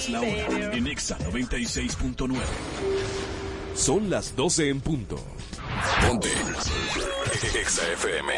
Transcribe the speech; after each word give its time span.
Es 0.00 0.08
la 0.08 0.20
hora 0.20 0.72
en 0.72 0.86
Exa 0.86 1.18
96.9. 1.18 2.38
Son 3.74 4.08
las 4.08 4.34
12 4.34 4.70
en 4.70 4.80
punto. 4.80 5.16
Ponte. 6.06 6.30
Exa 7.60 7.82
FM. 7.92 8.32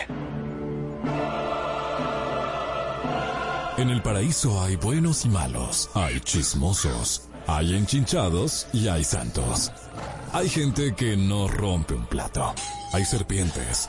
En 3.78 3.91
el 3.91 4.02
paraíso 4.02 4.60
hay 4.62 4.77
buenos 4.77 5.24
y 5.24 5.28
malos, 5.28 5.88
hay 5.94 6.20
chismosos, 6.20 7.28
hay 7.46 7.74
enchinchados 7.74 8.66
y 8.72 8.88
hay 8.88 9.04
santos. 9.04 9.70
Hay 10.32 10.48
gente 10.48 10.94
que 10.97 11.16
no 11.16 11.47
rompe 11.47 11.94
un 11.94 12.06
plato. 12.06 12.54
Hay 12.92 13.04
serpientes. 13.04 13.88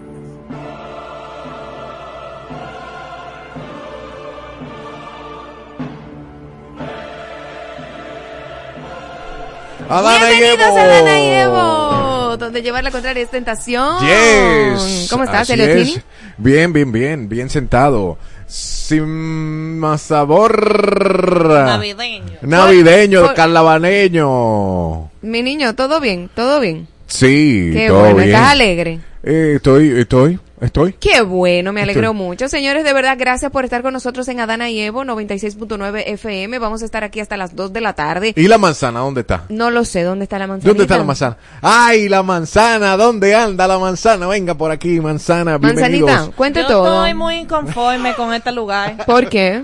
Adana 9.91 10.31
y 10.31 10.37
Bienvenidos 10.37 10.69
Evo. 10.69 10.77
a 10.77 10.83
Adana 10.83 11.19
y 11.19 11.27
Evo, 11.33 12.37
donde 12.37 12.61
llevar 12.61 12.83
la 12.83 12.91
contraria 12.91 13.23
es 13.23 13.29
tentación. 13.29 13.99
Yes. 13.99 15.07
¿Cómo 15.09 15.23
estás, 15.25 15.41
Así 15.41 15.53
Eliotini? 15.53 15.93
es. 15.95 16.01
Bien, 16.37 16.71
bien, 16.73 16.91
bien, 16.91 17.27
bien 17.29 17.49
sentado. 17.49 18.17
Sin 18.47 19.79
más 19.79 20.01
sabor. 20.01 21.47
Navideño. 21.47 22.37
Navideño, 22.41 23.21
Por- 23.27 23.33
calabaneño. 23.33 25.09
Mi 25.21 25.41
niño, 25.41 25.75
¿todo 25.75 25.99
bien? 25.99 26.29
¿Todo 26.33 26.59
bien? 26.59 26.87
Sí, 27.07 27.71
Qué 27.73 27.87
todo 27.87 27.99
bueno, 27.99 28.15
bien. 28.15 28.29
¿estás 28.29 28.51
alegre? 28.51 28.99
Eh, 29.23 29.53
estoy, 29.57 29.99
estoy, 29.99 30.39
estoy. 30.65 30.93
Qué 30.93 31.21
bueno, 31.21 31.73
me 31.73 31.81
alegro 31.81 32.11
Estoy- 32.11 32.15
mucho. 32.25 32.47
Señores, 32.47 32.83
de 32.83 32.93
verdad, 32.93 33.17
gracias 33.19 33.51
por 33.51 33.65
estar 33.65 33.81
con 33.81 33.93
nosotros 33.93 34.27
en 34.27 34.39
Adana 34.39 34.69
y 34.69 34.79
Evo 34.79 35.03
96.9 35.03 36.03
FM. 36.07 36.59
Vamos 36.59 36.81
a 36.81 36.85
estar 36.85 37.03
aquí 37.03 37.19
hasta 37.19 37.35
las 37.37 37.55
2 37.55 37.73
de 37.73 37.81
la 37.81 37.93
tarde. 37.93 38.33
¿Y 38.35 38.47
la 38.47 38.57
manzana 38.57 38.99
dónde 39.01 39.21
está? 39.21 39.43
No 39.49 39.69
lo 39.71 39.83
sé, 39.85 40.03
¿dónde 40.03 40.23
está 40.23 40.39
la 40.39 40.47
manzana? 40.47 40.67
¿Dónde 40.69 40.83
está 40.83 40.97
la 40.97 41.03
manzana? 41.03 41.37
¡Ay, 41.61 42.07
la 42.09 42.23
manzana! 42.23 42.97
¿Dónde 42.97 43.35
anda 43.35 43.67
la 43.67 43.77
manzana? 43.79 44.27
Venga 44.27 44.55
por 44.55 44.71
aquí, 44.71 44.99
manzana. 44.99 45.57
Bienvenidos. 45.57 46.09
Manzanita, 46.09 46.35
cuente 46.37 46.61
Yo 46.61 46.67
todo. 46.67 46.95
estoy 47.05 47.13
muy 47.15 47.35
inconforme 47.35 48.13
con 48.15 48.33
este 48.33 48.51
lugar. 48.51 49.05
¿Por 49.05 49.27
qué? 49.29 49.63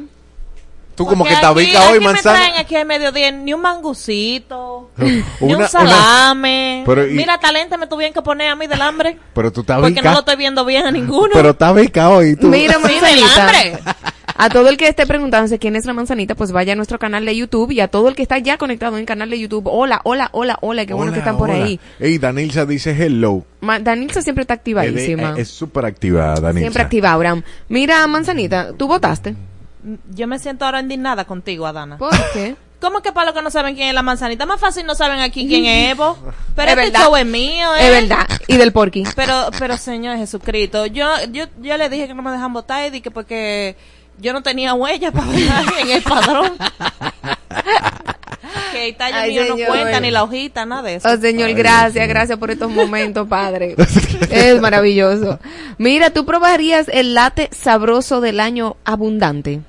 Tú 0.98 1.06
como 1.06 1.24
Porque 1.24 1.36
que 1.36 1.42
tabica 1.42 1.78
aquí- 1.80 1.88
hoy, 1.88 1.96
aquí 1.98 2.00
me 2.00 2.06
manzana. 2.14 2.38
traen 2.40 2.56
aquí 2.58 2.76
al 2.76 2.86
mediodía 2.88 3.32
ni 3.32 3.54
un 3.54 3.62
mangucito, 3.62 4.90
ni 4.98 5.24
Una- 5.40 5.58
un 5.58 5.68
salame. 5.68 6.84
Pero 6.86 7.08
y- 7.08 7.12
Mira, 7.14 7.38
talento 7.40 7.78
me 7.78 7.88
tuvieron 7.88 8.14
que 8.14 8.22
poner 8.22 8.50
a 8.50 8.56
mí 8.56 8.68
del 8.68 8.82
hambre. 8.82 9.18
Pero 9.34 9.52
tú 9.52 9.64
Porque 9.64 9.80
no 9.80 9.82
tabica. 9.94 10.12
lo 10.12 10.20
estoy 10.20 10.36
viendo 10.36 10.66
bien 10.66 10.86
a 10.88 10.92
ninguno. 10.92 11.30
Pero 11.34 11.54
tabica 11.56 12.10
hoy. 12.10 12.36
Tú. 12.36 12.48
Mira, 12.48 12.80
manzanita. 12.80 13.44
hambre. 13.44 13.80
A 14.40 14.50
todo 14.50 14.70
el 14.70 14.78
que 14.78 14.88
esté 14.88 15.08
preguntándose 15.08 15.58
quién 15.58 15.76
es 15.76 15.86
la 15.86 15.94
manzanita, 15.94 16.36
pues 16.36 16.52
vaya 16.52 16.74
a 16.74 16.76
nuestro 16.76 17.00
canal 17.00 17.26
de 17.26 17.36
YouTube 17.36 17.72
y 17.72 17.80
a 17.80 17.88
todo 17.88 18.08
el 18.08 18.16
que 18.16 18.22
está 18.22 18.38
ya 18.38 18.58
conectado 18.60 18.94
en 18.96 19.00
el 19.02 19.06
canal 19.08 19.32
de 19.32 19.40
YouTube. 19.40 19.64
Hola, 19.68 20.00
hola, 20.04 20.30
hola, 20.32 20.60
hola, 20.62 20.86
qué 20.86 20.94
bueno 20.94 21.12
que 21.12 21.20
están 21.20 21.38
por 21.40 21.50
ahí. 21.50 21.80
Ey, 22.00 22.20
Danilza 22.20 22.66
dice 22.68 22.92
hello. 22.92 23.44
Ma- 23.62 23.80
Danilza 23.80 24.22
siempre 24.22 24.44
está 24.44 24.54
activadísima. 24.54 25.32
Es- 25.34 25.40
Es 25.40 25.48
súper 25.50 25.86
activa, 25.86 26.36
Danilza. 26.36 26.60
siempre 26.60 26.84
activa, 26.84 27.14
Abraham. 27.14 27.42
Mira, 27.68 28.06
manzanita, 28.06 28.74
¿tú 28.78 28.88
votaste? 28.88 29.36
Yo 30.12 30.28
me 30.28 30.40
siento 30.40 30.66
ahora 30.66 30.80
indignada 30.82 31.26
contigo, 31.26 31.66
Adana. 31.68 31.98
¿Por 31.98 32.12
qué? 32.34 32.56
¿Cómo 32.80 33.02
que 33.02 33.12
para 33.12 33.26
los 33.28 33.34
que 33.36 33.42
no 33.42 33.50
saben 33.50 33.74
quién 33.76 33.88
es 33.88 33.94
la 33.96 34.04
manzanita? 34.04 34.46
Más 34.46 34.60
fácil 34.60 34.86
no 34.86 34.94
saben 34.94 35.20
aquí 35.20 35.48
quién 35.48 35.66
es 35.66 35.92
Evo. 35.92 36.16
Pero 36.56 36.72
Es 36.72 36.78
este 36.78 36.92
verdad. 36.92 37.06
show 37.06 37.16
es 37.16 37.26
mío, 37.26 37.76
¿eh? 37.76 37.88
Es 37.88 38.08
verdad. 38.08 38.28
Y 38.48 38.58
del 38.58 38.72
porqui. 38.72 39.04
Pero, 39.16 39.50
pero 39.58 39.78
Señor 39.78 40.18
Jesucristo, 40.18 40.86
yo, 40.86 41.08
yo, 41.32 41.46
yo 41.60 41.76
le 41.78 41.90
dije 41.90 42.08
que 42.08 42.14
no 42.14 42.22
me 42.22 42.30
dejan 42.32 42.54
votar 42.54 42.86
y 42.86 42.92
dije 42.92 43.10
porque 43.10 43.76
yo 44.20 44.32
no 44.32 44.44
tenía 44.44 44.74
huella 44.76 45.12
para 45.12 45.26
votar 45.26 45.66
en 45.82 45.90
el 45.90 46.04
padrón. 46.04 46.52
que 48.72 48.90
el 48.90 48.96
tallo 48.96 49.16
Ay, 49.18 49.32
mío 49.32 49.44
no 49.50 49.66
cuenta, 49.68 50.00
ni 50.00 50.12
la 50.12 50.24
hojita, 50.24 50.66
nada 50.66 50.84
de 50.84 50.96
eso. 50.96 51.10
Oh, 51.10 51.18
señor, 51.18 51.48
Ay, 51.48 51.54
gracias, 51.56 52.08
gracias 52.08 52.38
por 52.38 52.52
estos 52.52 52.70
momentos, 52.70 53.28
padre. 53.28 53.76
es 54.30 54.62
maravilloso. 54.62 55.40
Mira, 55.78 56.12
¿tú 56.12 56.26
probarías 56.26 56.88
el 56.90 57.14
latte 57.16 57.50
sabroso 57.52 58.22
del 58.22 58.40
año 58.40 58.78
abundante? 58.86 59.62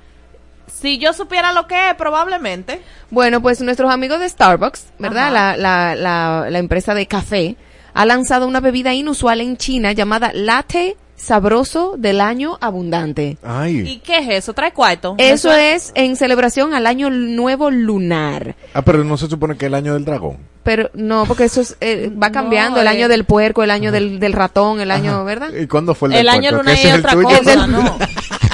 Si 0.80 0.98
yo 0.98 1.12
supiera 1.12 1.52
lo 1.52 1.66
que 1.66 1.90
es, 1.90 1.94
probablemente. 1.96 2.80
Bueno, 3.10 3.40
pues 3.42 3.60
nuestros 3.60 3.90
amigos 3.92 4.20
de 4.20 4.28
Starbucks, 4.28 4.86
¿verdad? 4.98 5.32
La, 5.32 5.56
la, 5.56 5.94
la, 5.96 6.46
la 6.50 6.58
empresa 6.58 6.94
de 6.94 7.06
café 7.06 7.56
ha 7.94 8.06
lanzado 8.06 8.46
una 8.46 8.60
bebida 8.60 8.94
inusual 8.94 9.40
en 9.40 9.56
China 9.56 9.92
llamada 9.92 10.30
latte 10.32 10.96
sabroso 11.16 11.96
del 11.98 12.20
año 12.20 12.58
abundante. 12.60 13.38
¿Y 13.42 13.46
Ay. 13.46 14.02
qué 14.04 14.18
es 14.18 14.28
eso? 14.44 14.52
¿Trae 14.54 14.72
cuarto? 14.72 15.16
Eso 15.18 15.48
¿Me 15.48 15.74
es 15.74 15.90
en 15.96 16.14
celebración 16.14 16.74
al 16.74 16.86
año 16.86 17.10
nuevo 17.10 17.70
lunar. 17.72 18.54
Ah, 18.72 18.82
pero 18.82 19.02
no 19.02 19.16
se 19.16 19.26
supone 19.26 19.56
que 19.56 19.66
es 19.66 19.68
el 19.68 19.74
año 19.74 19.94
del 19.94 20.04
dragón. 20.04 20.36
Pero 20.62 20.90
no, 20.94 21.24
porque 21.26 21.44
eso 21.44 21.60
es, 21.60 21.76
eh, 21.80 22.10
va 22.10 22.28
No, 22.28 22.32
cambiando, 22.34 22.80
el 22.80 22.86
eh. 22.86 22.90
año 22.90 23.08
del 23.08 23.24
puerco, 23.24 23.64
el 23.64 23.70
año 23.72 23.90
del, 23.90 24.20
del 24.20 24.32
ratón, 24.32 24.80
el 24.80 24.92
año, 24.92 25.12
Ajá. 25.12 25.22
¿verdad? 25.24 25.48
¿Y 25.52 25.66
cuándo 25.66 25.94
fue 25.96 26.08
el 26.10 26.12
El 26.14 26.18
del 26.20 26.28
año 26.28 26.50
puerco? 26.50 26.58
lunar 26.62 26.74
¿Que 26.76 26.80
ese 26.80 26.88
es 26.90 26.94
el 26.94 27.00
otra 27.00 27.14
cosa, 27.16 27.66
¿no? 27.66 27.98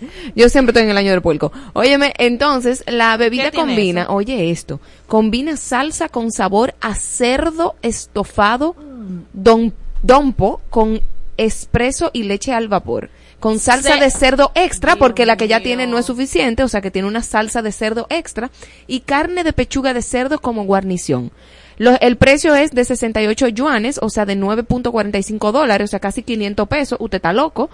Yo 0.34 0.48
siempre 0.48 0.70
estoy 0.72 0.84
en 0.84 0.90
el 0.90 0.96
año 0.98 1.10
del 1.10 1.22
puerco. 1.22 1.52
Óyeme, 1.72 2.12
entonces 2.18 2.84
la 2.86 3.16
bebida 3.16 3.44
¿Qué 3.44 3.50
tiene 3.52 3.66
combina, 3.68 4.02
eso? 4.02 4.12
oye 4.14 4.50
esto, 4.50 4.80
combina 5.06 5.56
salsa 5.56 6.08
con 6.08 6.30
sabor 6.32 6.74
a 6.80 6.94
cerdo 6.94 7.74
estofado, 7.82 8.74
don, 9.32 9.72
dompo 10.02 10.60
con 10.70 11.00
espresso 11.36 12.10
y 12.12 12.22
leche 12.24 12.52
al 12.52 12.68
vapor. 12.68 13.10
Con 13.40 13.58
salsa 13.58 13.94
Se- 13.94 14.00
de 14.00 14.10
cerdo 14.10 14.50
extra, 14.54 14.92
Dios 14.94 14.98
porque 14.98 15.26
la 15.26 15.36
que 15.36 15.46
ya 15.48 15.62
tiene 15.62 15.86
no 15.86 15.98
es 15.98 16.06
suficiente, 16.06 16.62
o 16.62 16.68
sea 16.68 16.80
que 16.80 16.90
tiene 16.90 17.06
una 17.06 17.22
salsa 17.22 17.60
de 17.60 17.70
cerdo 17.70 18.06
extra, 18.08 18.50
y 18.86 19.00
carne 19.00 19.44
de 19.44 19.52
pechuga 19.52 19.92
de 19.92 20.00
cerdo 20.02 20.40
como 20.40 20.64
guarnición. 20.64 21.30
El 21.78 22.16
precio 22.16 22.54
es 22.54 22.70
de 22.70 22.84
68 22.84 23.48
yuanes, 23.48 23.98
o 24.00 24.08
sea, 24.08 24.24
de 24.24 24.36
9.45 24.36 25.52
dólares, 25.52 25.84
o 25.84 25.90
sea, 25.90 26.00
casi 26.00 26.22
500 26.22 26.68
pesos. 26.68 26.98
Usted 27.00 27.16
está 27.16 27.32
loco. 27.32 27.68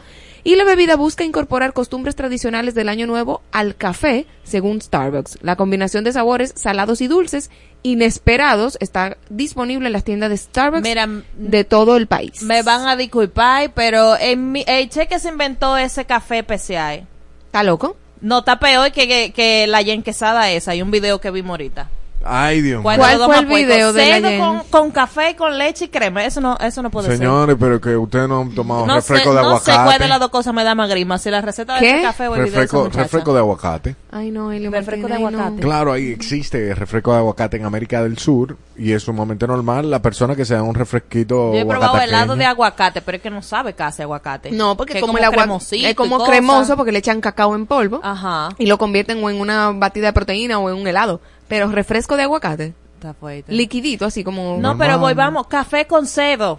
Y 0.45 0.57
la 0.57 0.65
bebida 0.65 0.97
busca 0.97 1.23
incorporar 1.23 1.73
costumbres 1.73 2.17
tradicionales 2.17 2.75
del 2.75 2.89
Año 2.89 3.07
Nuevo 3.07 3.43
al 3.53 3.77
café, 3.77 4.27
según 4.43 4.81
Starbucks. 4.81 5.39
La 5.43 5.55
combinación 5.55 6.03
de 6.03 6.13
sabores 6.13 6.53
salados 6.57 7.01
y 7.01 7.07
dulces 7.07 7.49
inesperados 7.85 8.77
está 8.81 9.17
disponible 9.31 9.87
en 9.87 9.93
las 9.93 10.03
tiendas 10.03 10.31
de 10.31 10.37
Starbucks 10.37 10.83
Mira, 10.83 11.09
de 11.37 11.63
todo 11.63 11.97
el 11.97 12.09
país. 12.09 12.43
Me 12.43 12.63
van 12.63 12.89
a 12.89 12.97
disculpar, 12.97 13.71
pero 13.73 14.17
en 14.19 14.51
mi, 14.51 14.65
el 14.67 14.89
cheque 14.89 15.21
se 15.21 15.29
inventó 15.29 15.77
ese 15.77 16.05
café 16.07 16.43
PCI. 16.43 17.07
¿Está 17.47 17.63
loco? 17.63 17.97
No, 18.21 18.41
está 18.41 18.59
peor 18.59 18.91
que, 18.91 19.07
que, 19.07 19.33
que 19.33 19.69
la 19.69 19.81
yenquesada 19.83 20.51
esa. 20.51 20.73
Hay 20.73 20.83
un 20.83 20.91
video 20.91 21.21
que 21.21 21.31
vimos 21.31 21.51
ahorita. 21.51 21.89
Ay, 22.25 22.61
Dios 22.61 22.83
mío. 22.83 22.83
Cuando 22.83 23.27
¿Cuál 23.27 23.47
fue 23.47 23.61
el 23.61 23.65
video 23.67 23.93
de 23.93 24.21
la 24.21 24.39
con, 24.39 24.59
con 24.71 24.91
café, 24.91 25.35
con 25.37 25.57
leche 25.59 25.87
y 25.87 25.89
crema. 25.89 26.25
Eso 26.25 26.41
no, 26.41 26.57
eso 26.59 26.83
no 26.83 26.91
puede 26.91 27.17
Señores, 27.17 27.57
pero 27.59 27.81
que 27.81 27.97
ustedes 27.97 28.29
no 28.29 28.41
han 28.41 28.55
tomado 28.55 28.87
ser. 28.87 28.89
No 28.95 29.01
sé, 29.01 29.13
refresco 29.15 29.35
de 29.35 29.43
no 29.43 29.49
aguacate. 29.49 29.73
sé 29.73 29.79
cuál 29.85 29.99
de 29.99 30.09
las 30.09 30.21
dos 30.21 30.31
cosas 30.31 30.55
me 30.55 30.65
da 30.65 30.75
más 30.75 30.89
grima. 30.89 31.19
Si 31.19 31.31
la 31.31 31.41
receta 31.41 31.75
de 31.75 31.81
¿Qué? 31.81 31.91
ese 31.95 32.03
café 32.03 32.29
o 32.29 32.35
el 32.35 32.43
video 32.45 32.53
de 32.55 32.61
refresco, 32.61 32.89
refresco 32.89 33.33
de 33.33 33.39
aguacate. 33.41 33.97
Ay, 34.11 34.31
no, 34.31 34.53
Elio 34.53 34.71
Refresco 34.71 35.09
de 35.09 35.19
no. 35.19 35.27
aguacate. 35.29 35.63
Claro, 35.63 35.93
ahí 35.93 36.11
existe 36.13 36.75
refresco 36.75 37.13
de 37.13 37.19
aguacate 37.19 37.57
en 37.57 37.65
América 37.65 38.03
del 38.03 38.19
Sur 38.19 38.57
y 38.77 38.93
es 38.93 39.03
sumamente 39.03 39.47
normal 39.47 39.91
la 39.91 40.01
persona 40.01 40.35
que 40.35 40.45
se 40.45 40.55
da 40.55 40.63
un 40.63 40.75
refresquito 40.75 41.53
Yo 41.53 41.61
he 41.61 41.67
probado 41.67 41.99
helado 42.01 42.37
de 42.37 42.45
aguacate, 42.45 43.03
pero 43.03 43.17
es 43.17 43.23
que 43.23 43.31
no 43.31 43.43
sabe 43.43 43.75
casi 43.75 44.03
aguacate. 44.03 44.51
No, 44.51 44.77
porque 44.77 44.95
Que 44.95 45.01
como, 45.01 45.15
es 45.15 45.19
el 45.19 45.25
agua 45.25 45.43
cremosito 45.45 45.87
es 45.89 45.95
como 45.95 46.25
cremoso 46.25 46.77
porque 46.77 46.93
le 46.93 46.99
echan 46.99 47.21
cacao 47.21 47.55
en 47.55 47.67
polvo 47.67 48.01
Ajá. 48.03 48.51
y 48.59 48.67
lo 48.67 48.79
convierten 48.79 49.23
o 49.23 49.31
en 49.31 49.41
una 49.41 49.71
batida 49.73 50.07
de 50.07 50.13
proteína 50.13 50.59
o 50.59 50.71
en 50.71 50.77
un 50.77 50.87
helado. 50.87 51.21
Pero 51.53 51.71
refresco 51.71 52.17
de 52.17 52.23
aguacate, 52.23 52.73
Está 52.95 53.13
fuerte. 53.15 53.53
liquidito 53.53 54.07
así 54.07 54.25
como... 54.25 54.57
No, 54.59 54.79
pero 54.79 54.99
voy, 54.99 55.13
vamos, 55.15 55.47
café 55.49 55.87
con 55.87 56.07
cedo. 56.07 56.59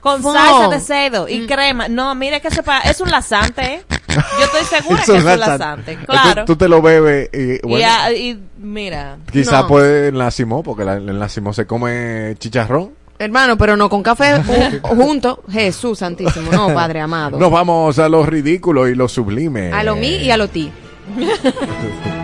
Con 0.00 0.22
salsa 0.22 0.68
de 0.68 0.80
cedo 0.80 1.24
Mm. 1.24 1.28
y 1.30 1.46
crema. 1.46 1.88
No, 1.88 2.14
mire 2.14 2.40
que 2.40 2.50
sepa, 2.50 2.80
es 2.80 3.00
un 3.00 3.10
lasante, 3.10 3.62
¿eh? 3.62 3.82
Yo 4.08 4.44
estoy 4.44 4.64
segura 4.64 5.02
que 5.04 5.16
es 5.16 5.24
un. 5.24 5.84
Tú- 5.96 6.06
Claro. 6.06 6.44
Tú, 6.44 6.56
te 6.56 6.68
lo 6.68 6.80
bebes 6.80 7.28
y, 7.32 7.54
y, 7.54 7.60
bueno, 7.64 7.86
a- 7.90 8.12
y 8.12 8.38
mira, 8.58 9.16
quizá 9.32 9.62
No. 9.62 9.66
puede 9.66 10.08
en 10.08 10.18
la 10.18 10.30
Simó, 10.30 10.62
porque 10.62 10.84
la- 10.84 10.94
en 10.96 11.18
la 11.18 11.28
Simó 11.28 11.52
se 11.52 11.66
come 11.66 12.34
chicharrón. 12.38 12.92
Hermano, 13.18 13.56
pero 13.58 13.76
no 13.76 13.88
con 13.90 14.02
café 14.02 14.36
ju- 14.42 14.80
junto. 14.82 15.42
Jesús 15.50 15.98
santísimo, 15.98 16.50
no, 16.52 16.68
Padre 16.74 17.00
amado. 17.00 17.38
Nos 17.38 17.50
vamos 17.50 17.98
a 17.98 18.08
lo 18.08 18.24
ridículo 18.24 18.86
y 18.88 18.94
lo 18.94 19.08
sublime. 19.08 19.72
A 19.72 19.82
lo 19.82 19.96
mí 19.96 20.08
y 20.16 20.30
a 20.30 20.36
lo 20.36 20.48
ti. 20.48 20.70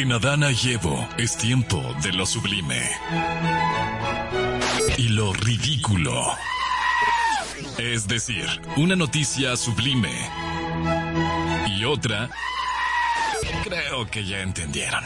En 0.00 0.12
Adana 0.12 0.50
y 0.52 0.72
Evo 0.74 1.08
es 1.16 1.36
tiempo 1.36 1.82
de 2.02 2.12
lo 2.12 2.24
sublime. 2.24 2.80
Y 4.96 5.08
lo 5.08 5.32
ridículo. 5.32 6.24
Es 7.78 8.06
decir, 8.06 8.46
una 8.76 8.94
noticia 8.94 9.56
sublime. 9.56 10.12
Y 11.76 11.84
otra... 11.84 12.28
Creo 13.64 14.06
que 14.08 14.24
ya 14.24 14.38
entendieron. 14.40 15.02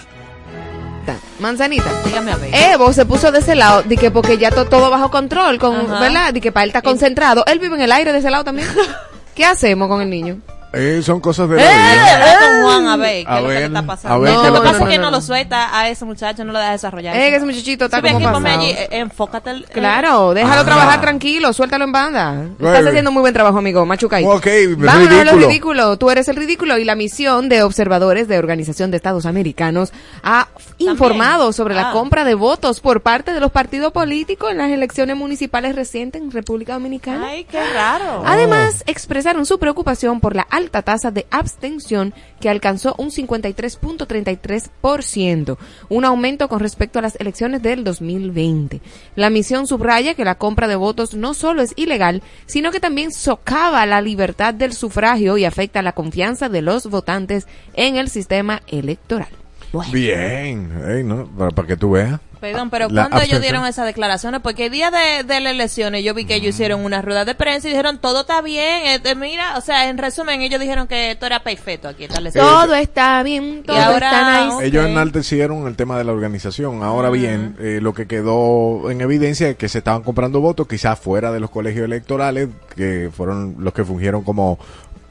Ta, 1.06 1.16
Manzanita. 1.40 1.90
dígame 2.04 2.32
a 2.32 2.36
ver. 2.36 2.54
Evo 2.54 2.92
se 2.92 3.06
puso 3.06 3.32
de 3.32 3.38
ese 3.38 3.54
lado, 3.54 3.82
de 3.82 3.96
que 3.96 4.10
porque 4.10 4.36
ya 4.36 4.50
to- 4.50 4.66
todo 4.66 4.90
bajo 4.90 5.10
control, 5.10 5.58
con, 5.58 5.74
Ajá. 5.74 6.00
¿verdad? 6.00 6.34
De 6.34 6.40
que 6.42 6.52
para 6.52 6.64
él 6.64 6.70
está 6.70 6.82
concentrado. 6.82 7.44
Él 7.46 7.58
vive 7.60 7.76
en 7.76 7.80
el 7.82 7.92
aire 7.92 8.12
de 8.12 8.18
ese 8.18 8.30
lado 8.30 8.44
también. 8.44 8.68
¿Qué 9.34 9.46
hacemos 9.46 9.88
con 9.88 10.02
el 10.02 10.10
niño? 10.10 10.38
Eh, 10.74 11.02
son 11.02 11.20
cosas 11.20 11.48
de 11.48 11.56
la 11.56 11.62
Eh, 11.62 11.66
vida. 11.66 12.14
habla 12.14 12.38
con 12.48 12.62
Juan 12.62 12.86
a 12.88 12.96
ver 12.96 13.24
qué 13.26 13.30
A 13.30 13.36
es 13.36 13.42
lo 13.42 13.48
que 13.48 13.54
le 13.54 13.64
está 13.66 13.78
a 13.78 13.82
pasando. 13.86 14.18
no, 14.18 14.44
lo 14.50 14.62
que 14.62 14.68
pasa 14.68 14.84
es 14.84 14.88
que 14.90 14.98
No, 14.98 15.10
lo 15.10 15.20
suelta 15.20 15.78
a 15.78 15.88
ese 15.88 16.04
muchacho, 16.04 16.44
no 16.44 16.52
lo 16.52 16.58
deja 16.58 16.72
desarrollar. 16.72 17.14
Eh, 17.16 17.30
que 17.30 17.36
ese 17.36 17.44
muchachito 17.44 17.84
está 17.86 18.00
como 18.00 18.20
pasado. 18.20 18.46
allí, 18.46 18.70
eh, 18.70 18.88
enfócate. 18.92 19.50
el- 19.50 19.64
Claro, 19.66 20.32
déjalo 20.34 20.60
Ah. 20.62 20.64
trabajar 20.64 21.00
tranquilo, 21.00 21.52
suéltalo 21.52 21.84
en 21.84 21.92
banda. 21.92 22.44
Estás 22.58 22.86
haciendo 22.86 23.10
muy 23.12 23.20
buen 23.20 23.34
trabajo, 23.34 23.58
amigo, 23.58 23.84
machucay. 23.84 24.24
Ok, 24.24 24.46
Vámonos 24.78 25.08
a 25.08 25.24
lo 25.24 25.32
ridículo. 25.32 25.46
ridículo. 25.48 25.98
Tú 25.98 26.10
eres 26.10 26.28
el 26.28 26.36
ridículo 26.36 26.78
y 26.78 26.84
la 26.84 26.94
misión 26.94 27.48
de 27.48 27.62
observadores 27.62 28.28
de 28.28 28.38
Organización 28.38 28.90
de 28.90 28.96
Estados 28.96 29.26
Americanos 29.26 29.92
ha 30.22 30.48
informado 30.78 31.52
sobre 31.52 31.74
la 31.74 31.90
Ah. 31.90 31.92
compra 31.92 32.24
de 32.24 32.34
votos 32.34 32.80
por 32.80 33.02
parte 33.02 33.32
de 33.32 33.40
los 33.40 33.50
partidos 33.50 33.92
políticos 33.92 34.50
en 34.50 34.58
las 34.58 34.70
elecciones 34.70 35.16
municipales 35.16 35.74
recientes 35.76 36.20
en 36.22 36.30
República 36.30 36.74
Dominicana. 36.74 37.26
Ay, 37.28 37.44
qué 37.44 37.60
raro. 37.74 38.22
Además, 38.24 38.82
expresaron 38.86 39.44
su 39.46 39.58
preocupación 39.58 40.20
por 40.20 40.34
la 40.36 40.46
alta 40.62 40.82
tasa 40.82 41.10
de 41.10 41.26
abstención 41.30 42.14
que 42.40 42.48
alcanzó 42.48 42.94
un 42.98 43.10
53.33%, 43.10 45.58
un 45.88 46.04
aumento 46.04 46.48
con 46.48 46.60
respecto 46.60 46.98
a 46.98 47.02
las 47.02 47.16
elecciones 47.16 47.62
del 47.62 47.84
2020. 47.84 48.80
La 49.16 49.30
misión 49.30 49.66
subraya 49.66 50.14
que 50.14 50.24
la 50.24 50.36
compra 50.36 50.68
de 50.68 50.76
votos 50.76 51.14
no 51.14 51.34
solo 51.34 51.62
es 51.62 51.72
ilegal, 51.76 52.22
sino 52.46 52.70
que 52.70 52.78
también 52.80 53.12
socava 53.12 53.84
la 53.86 54.00
libertad 54.00 54.54
del 54.54 54.72
sufragio 54.72 55.36
y 55.36 55.44
afecta 55.44 55.82
la 55.82 55.92
confianza 55.92 56.48
de 56.48 56.62
los 56.62 56.86
votantes 56.86 57.46
en 57.74 57.96
el 57.96 58.08
sistema 58.08 58.62
electoral. 58.68 59.41
Bueno. 59.72 59.92
Bien, 59.92 61.08
¿no? 61.08 61.26
para, 61.26 61.50
para 61.50 61.68
que 61.68 61.76
tú 61.76 61.92
veas. 61.92 62.20
Perdón, 62.40 62.70
pero 62.70 62.88
La 62.88 63.02
¿cuándo 63.02 63.16
ellos 63.18 63.22
abstención. 63.34 63.42
dieron 63.42 63.66
esas 63.66 63.86
declaraciones? 63.86 64.40
Porque 64.42 64.66
el 64.66 64.72
día 64.72 64.90
de, 64.90 65.22
de 65.22 65.40
las 65.40 65.52
elecciones 65.52 66.02
yo 66.04 66.12
vi 66.12 66.24
que 66.24 66.34
ellos 66.34 66.48
hicieron 66.56 66.84
una 66.84 67.00
rueda 67.00 67.24
de 67.24 67.36
prensa 67.36 67.68
y 67.68 67.70
dijeron 67.70 67.98
todo 67.98 68.22
está 68.22 68.42
bien. 68.42 68.82
este, 68.86 69.14
mira, 69.14 69.56
o 69.56 69.60
sea, 69.60 69.88
en 69.88 69.96
resumen, 69.96 70.42
ellos 70.42 70.60
dijeron 70.60 70.88
que 70.88 71.14
todo 71.14 71.28
era 71.28 71.44
perfecto 71.44 71.86
aquí. 71.88 72.08
Vez. 72.08 72.34
Todo 72.34 72.74
está 72.74 73.22
bien, 73.22 73.62
todo 73.64 73.76
ahora- 73.80 74.10
está 74.10 74.44
nice. 74.56 74.66
Ellos 74.66 74.86
enaltecieron 74.86 75.68
el 75.68 75.76
tema 75.76 75.96
de 75.96 76.02
la 76.04 76.12
organización. 76.12 76.82
Ahora 76.82 77.10
bien, 77.10 77.56
eh, 77.60 77.78
lo 77.80 77.94
que 77.94 78.08
quedó 78.08 78.90
en 78.90 79.00
evidencia 79.02 79.48
es 79.50 79.56
que 79.56 79.68
se 79.68 79.78
estaban 79.78 80.02
comprando 80.02 80.40
votos, 80.40 80.66
quizás 80.66 80.98
fuera 80.98 81.30
de 81.30 81.38
los 81.38 81.48
colegios 81.50 81.84
electorales, 81.84 82.48
que 82.74 83.08
fueron 83.16 83.54
los 83.60 83.72
que 83.72 83.84
fungieron 83.84 84.22
como 84.24 84.58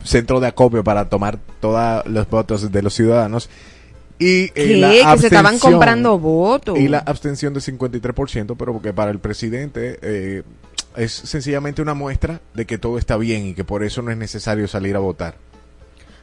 centro 0.04 0.40
de 0.42 0.48
acopio 0.48 0.84
para 0.84 1.06
tomar 1.06 1.38
todos 1.62 2.06
los 2.08 2.30
votos 2.30 2.72
de 2.72 2.82
los 2.82 2.94
ciudadanos. 2.94 3.50
Y 4.22 4.52
eh, 4.56 4.78
la. 4.78 5.14
Que 5.16 5.22
se 5.22 5.28
estaban 5.28 5.58
comprando 5.60 6.18
votos. 6.20 6.78
Y 6.78 6.88
la 6.88 7.00
abstención 7.00 7.54
de 7.54 7.60
53%, 7.60 8.56
pero 8.58 8.74
porque 8.74 8.94
para 8.94 9.10
el 9.12 9.20
presidente 9.20 9.98
eh, 10.02 10.44
es 10.96 11.12
sencillamente 11.12 11.82
una 11.82 11.94
muestra 11.94 12.40
de 12.54 12.66
que 12.66 12.78
todo 12.78 12.98
está 12.98 13.18
bien 13.18 13.48
y 13.48 13.54
que 13.54 13.64
por 13.64 13.84
eso 13.84 14.02
no 14.02 14.12
es 14.12 14.18
necesario 14.18 14.68
salir 14.68 14.96
a 14.96 15.00
votar. 15.00 15.36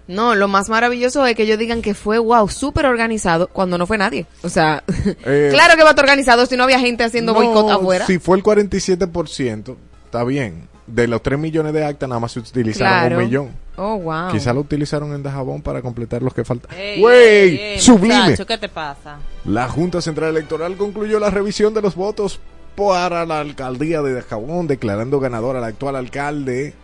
No, 0.07 0.35
lo 0.35 0.49
más 0.49 0.71
maravilloso 0.71 1.27
es 1.27 1.35
que 1.37 1.43
ellos 1.43 1.59
digan 1.59 1.83
que 1.83 1.93
fue, 1.93 2.19
wow, 2.19 2.49
súper 2.49 2.87
organizado 2.87 3.49
cuando 3.49 3.77
no 3.77 3.87
fue 3.87 3.99
nadie. 3.99 4.27
O 4.43 4.49
sea, 4.49 4.83
Eh, 5.27 5.51
claro 5.53 5.77
que 5.77 5.83
va 5.83 5.89
a 5.89 5.91
estar 5.91 6.05
organizado 6.05 6.47
si 6.47 6.57
no 6.57 6.63
había 6.65 6.81
gente 6.81 7.05
haciendo 7.05 7.33
No, 7.35 7.41
boicot 7.41 7.71
afuera. 7.71 8.07
Si 8.07 8.19
fue 8.19 8.37
el 8.39 8.43
47%, 8.43 9.77
está 10.07 10.25
bien. 10.25 10.69
De 10.87 11.07
los 11.07 11.23
3 11.23 11.39
millones 11.39 11.75
de 11.75 11.85
actas, 11.85 12.09
nada 12.09 12.21
más 12.21 12.33
se 12.33 12.39
utilizaron 12.41 12.91
Claro. 13.01 13.19
un 13.19 13.25
millón. 13.25 13.51
Oh, 13.79 13.97
wow. 13.97 14.33
Quizá 14.33 14.53
lo 14.53 14.61
utilizaron 14.61 15.15
en 15.15 15.23
Dajabón 15.23 15.63
para 15.63 15.81
completar 15.83 16.21
los 16.21 16.35
que 16.35 16.45
faltan. 16.45 16.77
Ey, 16.77 17.01
¡Wey! 17.03 17.15
ey, 17.17 17.57
ey, 17.75 17.81
¡Sublime! 17.81 18.23
muchacho, 18.25 18.47
¿Qué 18.47 18.59
te 18.59 18.69
pasa? 18.69 19.19
La 19.45 19.69
Junta 19.69 20.01
Central 20.01 20.31
Electoral 20.31 20.77
concluyó 20.77 21.21
la 21.21 21.31
revisión 21.31 21.73
de 21.75 21.83
los 21.83 21.95
votos 21.95 22.41
para 22.75 23.25
la 23.25 23.41
alcaldía 23.41 24.03
de 24.03 24.15
Dajabón, 24.15 24.67
declarando 24.67 25.21
ganador 25.21 25.57
al 25.57 25.65
actual 25.65 25.97
alcalde 25.97 26.75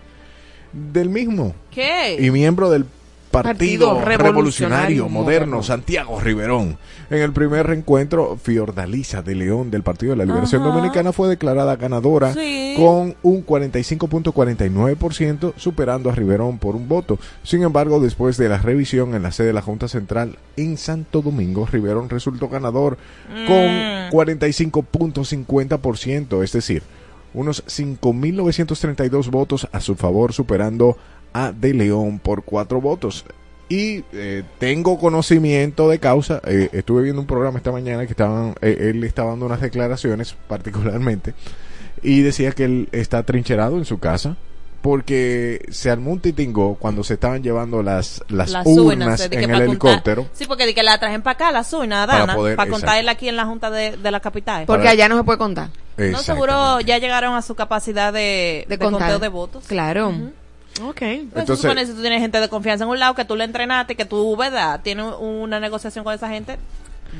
del 0.73 1.09
mismo 1.09 1.55
¿Qué? 1.71 2.17
y 2.21 2.31
miembro 2.31 2.71
del 2.71 2.85
Partido, 3.43 3.97
Partido 3.97 4.05
Revolucionario, 4.05 4.33
Revolucionario 4.33 5.09
Moderno, 5.09 5.23
Moderno. 5.47 5.63
Santiago 5.63 6.21
Riverón. 6.21 6.79
En 7.11 7.19
el 7.21 7.33
primer 7.33 7.67
reencuentro, 7.67 8.39
Fiordalisa 8.43 9.21
de 9.23 9.35
León 9.35 9.71
del 9.71 9.83
Partido 9.83 10.13
de 10.13 10.17
la 10.19 10.25
Liberación 10.25 10.63
Ajá. 10.63 10.71
Dominicana 10.73 11.13
fue 11.13 11.29
declarada 11.29 11.77
ganadora 11.77 12.33
Sí. 12.33 12.75
con 12.77 13.15
un 13.23 13.45
45.49%, 13.45 15.53
superando 15.57 16.11
a 16.11 16.15
Riverón 16.15 16.59
por 16.59 16.77
un 16.77 16.89
voto. 16.89 17.19
Sin 17.43 17.63
embargo, 17.63 18.01
después 18.01 18.37
de 18.37 18.49
la 18.49 18.59
revisión 18.59 19.15
en 19.15 19.23
la 19.23 19.33
sede 19.33 19.49
de 19.49 19.53
la 19.53 19.63
Junta 19.63 19.89
Central 19.89 20.39
en 20.57 20.77
Santo 20.79 21.23
Domingo, 21.23 21.67
Riverón 21.71 22.09
resultó 22.11 22.49
ganador 22.49 22.97
con 23.47 24.09
Mm. 24.09 24.11
45.50%, 24.11 26.43
es 26.43 26.53
decir, 26.53 26.83
unos 27.33 27.65
5.932 27.67 29.31
votos 29.31 29.69
a 29.73 29.81
su 29.81 29.95
favor, 29.97 30.33
superando 30.33 30.97
a 31.35 31.53
De 31.53 31.75
León 31.75 32.19
por 32.19 32.45
cuatro 32.45 32.81
votos. 32.81 33.27
Y 33.69 34.05
eh, 34.13 34.43
tengo 34.59 34.99
conocimiento 34.99 35.89
de 35.89 35.99
causa, 35.99 36.41
eh, 36.47 36.69
estuve 36.73 37.03
viendo 37.03 37.21
un 37.21 37.27
programa 37.27 37.59
esta 37.59 37.73
mañana 37.73 38.05
que 38.07 38.13
estaban, 38.13 38.55
eh, 38.63 38.91
él 38.91 39.03
estaba 39.05 39.31
dando 39.31 39.47
unas 39.47 39.61
declaraciones 39.61 40.35
particularmente, 40.49 41.35
y 42.03 42.21
decía 42.23 42.53
que 42.53 42.65
él 42.65 42.89
está 42.93 43.23
trincherado 43.23 43.79
en 43.79 43.85
su 43.87 43.99
casa, 43.99 44.37
porque 44.83 45.65
se 45.71 45.91
armó 45.91 46.13
un 46.13 46.21
titingo 46.21 46.75
cuando 46.75 47.03
se 47.03 47.15
estaban 47.15 47.43
llevando 47.43 47.83
las, 47.83 48.23
las, 48.29 48.51
Las 48.51 48.67
urnas 48.67 49.27
que 49.29 49.37
en 49.37 49.45
el 49.45 49.49
contar- 49.51 49.63
helicóptero. 49.63 50.27
sí, 50.35 50.45
porque 50.47 50.67
de 50.67 50.75
que 50.75 50.83
la 50.83 50.99
trajen 50.99 51.23
para 51.23 51.33
acá, 51.33 51.51
las 51.51 51.73
urnas, 51.73 52.07
Para 52.07 52.19
Dana, 52.21 52.35
poder- 52.37 52.57
para 52.57 52.69
exacto. 52.69 52.87
contarla 52.87 53.13
aquí 53.13 53.29
en 53.31 53.37
la 53.37 53.47
Junta 53.47 53.71
de, 53.71 53.97
de 53.97 54.11
la 54.11 54.21
capital. 54.21 54.67
Porque 54.67 54.81
para- 54.83 54.91
allá 54.91 55.09
no 55.09 55.17
se 55.17 55.25
puede 55.25 55.39
contar. 55.39 55.71
No, 55.97 56.19
seguro 56.19 56.81
ya 56.81 56.99
llegaron 56.99 57.35
a 57.35 57.41
su 57.41 57.55
capacidad 57.55 58.13
de, 58.13 58.67
De, 58.69 58.77
de 58.77 58.79
contar. 58.79 59.01
conteo 59.01 59.19
de 59.21 59.29
votos. 59.29 59.65
Claro. 59.67 60.13
Ok. 60.83 60.99
Pero 60.99 61.13
Entonces- 61.23 61.61
supone 61.61 61.87
si 61.87 61.93
tú 61.93 62.01
tienes 62.01 62.21
gente 62.21 62.41
de 62.41 62.49
confianza 62.49 62.85
en 62.85 62.91
un 62.91 62.99
lado, 62.99 63.15
que 63.15 63.25
tú 63.25 63.37
le 63.37 63.45
entrenaste, 63.45 63.95
que 63.95 64.05
tú, 64.05 64.37
¿verdad? 64.37 64.81
Tienes 64.83 65.07
una 65.21 65.61
negociación 65.61 66.05
con 66.05 66.15
esa 66.15 66.29
gente. 66.29 66.59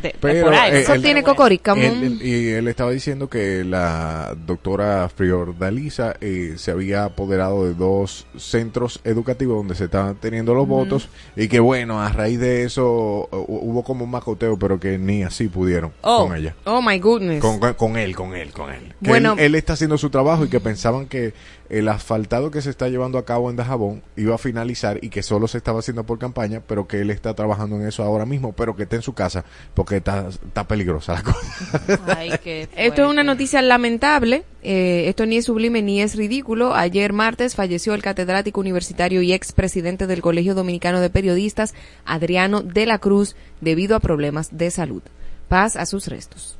De, 0.03 0.09
de 0.09 0.17
Pero, 0.21 0.47
por 0.47 0.55
ahí. 0.55 0.73
eh, 0.73 0.81
Eso 0.81 0.95
él- 0.95 1.03
tiene 1.03 1.23
cocorica. 1.23 1.73
Él- 1.75 2.03
él- 2.21 2.23
y 2.23 2.49
él 2.51 2.69
estaba 2.69 2.91
diciendo 2.91 3.29
que 3.29 3.65
la 3.65 4.35
doctora 4.47 5.09
Friordalisa 5.09 6.17
eh, 6.21 6.55
se 6.57 6.71
había 6.71 7.05
apoderado 7.05 7.67
de 7.67 7.75
dos 7.75 8.27
centros 8.37 9.01
educativos 9.05 9.57
donde 9.57 9.75
se 9.75 9.85
estaban 9.85 10.17
teniendo 10.17 10.55
los 10.55 10.67
votos 10.67 11.09
y 11.37 11.49
que 11.49 11.61
bueno, 11.61 12.01
a 12.01 12.09
raíz 12.11 12.39
de 12.41 12.65
eso 12.65 13.29
hu- 13.31 13.45
hubo 13.49 13.83
como 13.85 14.05
un 14.05 14.11
macoteo, 14.11 14.59
pero 14.59 14.79
que 14.81 14.97
ni 14.99 15.23
así 15.23 15.49
pudieron 15.49 15.93
Oh. 16.03 16.27
con 16.27 16.37
ella. 16.37 16.55
Oh 16.65 16.81
my 16.81 16.99
goodness. 16.99 17.41
Con, 17.41 17.59
con- 17.59 17.75
con 17.75 17.97
él, 17.97 18.15
con 18.17 18.35
él, 18.35 18.53
con 18.53 18.73
él. 18.73 18.95
Que 19.03 19.11
Bueno. 19.11 19.33
él, 19.35 19.41
él 19.41 19.55
está 19.57 19.75
haciendo 19.75 19.99
su 19.99 20.11
trabajo 20.11 20.45
y 20.45 20.49
que 20.49 20.61
pensaban 20.61 21.07
que 21.07 21.35
el 21.69 21.89
asfaltado 21.89 22.51
que 22.51 22.63
se 22.63 22.71
está 22.71 22.89
llevando 22.89 23.19
a 23.19 23.25
cabo 23.25 23.51
en 23.51 23.57
Dajabón 23.57 24.03
iba 24.17 24.35
a 24.35 24.39
finalizar 24.39 24.99
y 25.03 25.09
que 25.09 25.23
solo 25.23 25.49
se 25.49 25.59
estaba 25.59 25.81
haciendo 25.81 26.05
por 26.05 26.19
campaña, 26.19 26.63
pero 26.67 26.87
que 26.87 27.01
él 27.01 27.11
está 27.11 27.35
trabajando 27.35 27.77
en 27.77 27.87
eso 27.87 28.03
ahora 28.03 28.25
mismo, 28.27 28.53
pero 28.53 28.77
que 28.77 28.85
está 28.85 28.97
en 28.97 29.03
su 29.03 29.13
casa 29.15 29.45
porque 29.75 29.84
está, 29.91 30.29
está 30.29 30.67
peligrosa 30.67 31.15
la 31.15 31.23
cosa. 31.23 32.17
Ay, 32.17 32.33
qué 32.43 32.69
Esto 32.77 33.05
es 33.05 33.11
una 33.11 33.23
noticia 33.23 33.63
lamentable. 33.63 34.45
eh, 34.63 35.05
esto 35.09 35.27
ni 35.27 35.37
es 35.37 35.45
sublime 35.45 35.83
ni 35.83 36.01
es 36.01 36.17
ridículo. 36.17 36.75
Ayer 36.75 37.13
martes 37.13 37.55
falleció 37.55 37.95
el 37.95 38.03
catedrático 38.03 38.61
universitario 38.61 39.23
y 39.23 39.33
expresidente 39.33 40.07
del 40.07 40.23
Colegio 40.23 40.55
Dominicano 40.55 41.01
de 41.01 41.11
Periodistas, 41.11 41.75
Adriano 42.05 42.63
de 42.63 42.87
la 42.87 42.99
Cruz, 42.99 43.37
debido 43.61 43.97
a 43.97 44.01
problemas 44.01 44.57
de 44.57 44.71
salud. 44.71 45.03
Paz 45.49 45.77
a 45.77 45.87
sus 45.87 46.09
restos. 46.09 46.57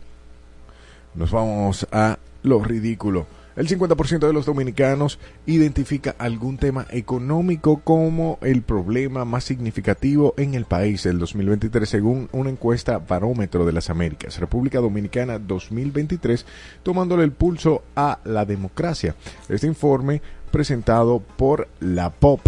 Nos 1.15 1.31
vamos 1.31 1.87
a 1.91 2.19
lo 2.43 2.63
ridículo. 2.63 3.27
El 3.57 3.69
50% 3.69 4.27
de 4.27 4.33
los 4.33 4.47
dominicanos 4.47 5.21
identifica 5.47 6.17
algún 6.19 6.59
tema 6.59 6.87
económico 6.91 7.81
como 7.85 8.39
el 8.43 8.63
problema 8.63 9.25
más 9.25 9.45
significativo 9.45 10.35
en 10.37 10.55
el 10.55 10.65
país 10.65 11.05
del 11.05 11.21
2023 11.21 11.89
según 11.89 12.29
una 12.33 12.51
encuesta 12.51 12.99
Barómetro 12.99 13.65
de 13.65 13.73
las 13.73 13.91
Américas, 13.91 14.41
República 14.41 14.81
Dominicana 14.81 15.39
2023, 15.39 16.47
tomándole 16.83 17.23
el 17.23 17.33
pulso 17.33 17.83
a 17.95 18.19
la 18.25 18.45
democracia. 18.45 19.15
Este 19.49 19.69
informe 19.69 20.21
presentado 20.51 21.21
por 21.21 21.69
la 21.81 22.11
POP, 22.11 22.41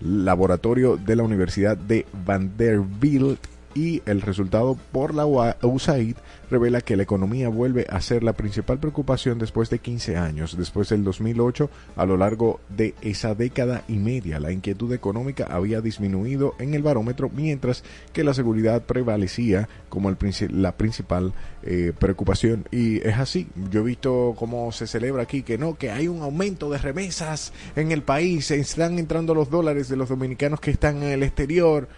laboratorio 0.00 0.96
de 0.96 1.16
la 1.16 1.22
Universidad 1.22 1.76
de 1.76 2.06
Vanderbilt 2.26 3.40
y 3.74 4.02
el 4.06 4.20
resultado 4.20 4.76
por 4.92 5.14
la 5.14 5.26
USAID 5.26 6.16
revela 6.50 6.80
que 6.80 6.96
la 6.96 7.04
economía 7.04 7.48
vuelve 7.48 7.86
a 7.88 8.00
ser 8.00 8.22
la 8.22 8.32
principal 8.32 8.78
preocupación 8.78 9.38
después 9.38 9.70
de 9.70 9.78
15 9.78 10.16
años, 10.16 10.56
después 10.56 10.88
del 10.88 11.04
2008, 11.04 11.70
a 11.96 12.04
lo 12.04 12.16
largo 12.16 12.60
de 12.68 12.94
esa 13.02 13.34
década 13.34 13.84
y 13.88 13.94
media. 13.94 14.40
La 14.40 14.52
inquietud 14.52 14.92
económica 14.92 15.46
había 15.50 15.80
disminuido 15.80 16.54
en 16.58 16.74
el 16.74 16.82
barómetro, 16.82 17.30
mientras 17.32 17.84
que 18.12 18.24
la 18.24 18.34
seguridad 18.34 18.82
prevalecía 18.82 19.68
como 19.88 20.08
el 20.08 20.16
la 20.50 20.76
principal 20.76 21.32
eh, 21.62 21.92
preocupación. 21.98 22.66
Y 22.70 23.06
es 23.06 23.18
así, 23.18 23.48
yo 23.70 23.80
he 23.80 23.84
visto 23.84 24.34
cómo 24.38 24.72
se 24.72 24.86
celebra 24.86 25.22
aquí 25.22 25.42
que 25.42 25.58
no, 25.58 25.76
que 25.76 25.90
hay 25.90 26.08
un 26.08 26.22
aumento 26.22 26.70
de 26.70 26.78
remesas 26.78 27.52
en 27.76 27.92
el 27.92 28.02
país, 28.02 28.50
están 28.50 28.98
entrando 28.98 29.34
los 29.34 29.50
dólares 29.50 29.88
de 29.88 29.96
los 29.96 30.08
dominicanos 30.08 30.60
que 30.60 30.70
están 30.70 31.02
en 31.02 31.10
el 31.10 31.22
exterior. 31.22 31.88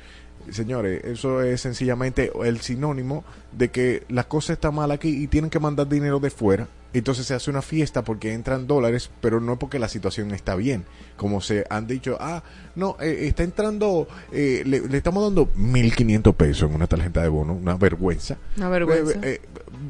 Señores, 0.50 1.04
eso 1.04 1.42
es 1.42 1.61
sencillamente 1.61 2.32
el 2.44 2.61
sinónimo 2.61 3.25
de 3.52 3.70
que 3.70 4.04
la 4.08 4.25
cosa 4.25 4.52
está 4.52 4.70
mal 4.70 4.90
aquí 4.90 5.08
y 5.08 5.26
tienen 5.26 5.50
que 5.50 5.61
mandar 5.61 5.88
dinero 5.88 6.20
de 6.20 6.30
fuera. 6.30 6.68
Entonces 6.94 7.26
se 7.26 7.34
hace 7.34 7.50
una 7.50 7.62
fiesta 7.62 8.02
porque 8.02 8.34
entran 8.34 8.66
dólares, 8.66 9.11
pero 9.20 9.40
no 9.40 9.58
porque 9.58 9.78
la 9.78 9.88
situación 9.88 10.32
está 10.32 10.54
bien. 10.56 10.84
Como 11.16 11.40
se 11.40 11.64
han 11.70 11.87
dicho, 11.87 12.18
ah, 12.20 12.42
no, 12.75 12.96
eh, 13.00 13.28
está 13.28 13.44
entrando, 13.44 14.08
eh, 14.30 14.62
le, 14.66 14.80
le 14.80 14.96
estamos 14.99 15.25
dando 15.25 15.49
1.500 15.54 16.34
pesos 16.34 16.68
en 16.68 16.76
una 16.76 16.87
tarjeta 16.87 17.22
de 17.22 17.28
bono, 17.28 17.54
una 17.54 17.76
vergüenza. 17.76 18.37
Una 18.58 18.68
vergüenza. 18.68 19.18
Eh, 19.22 19.40
eh, 19.40 19.40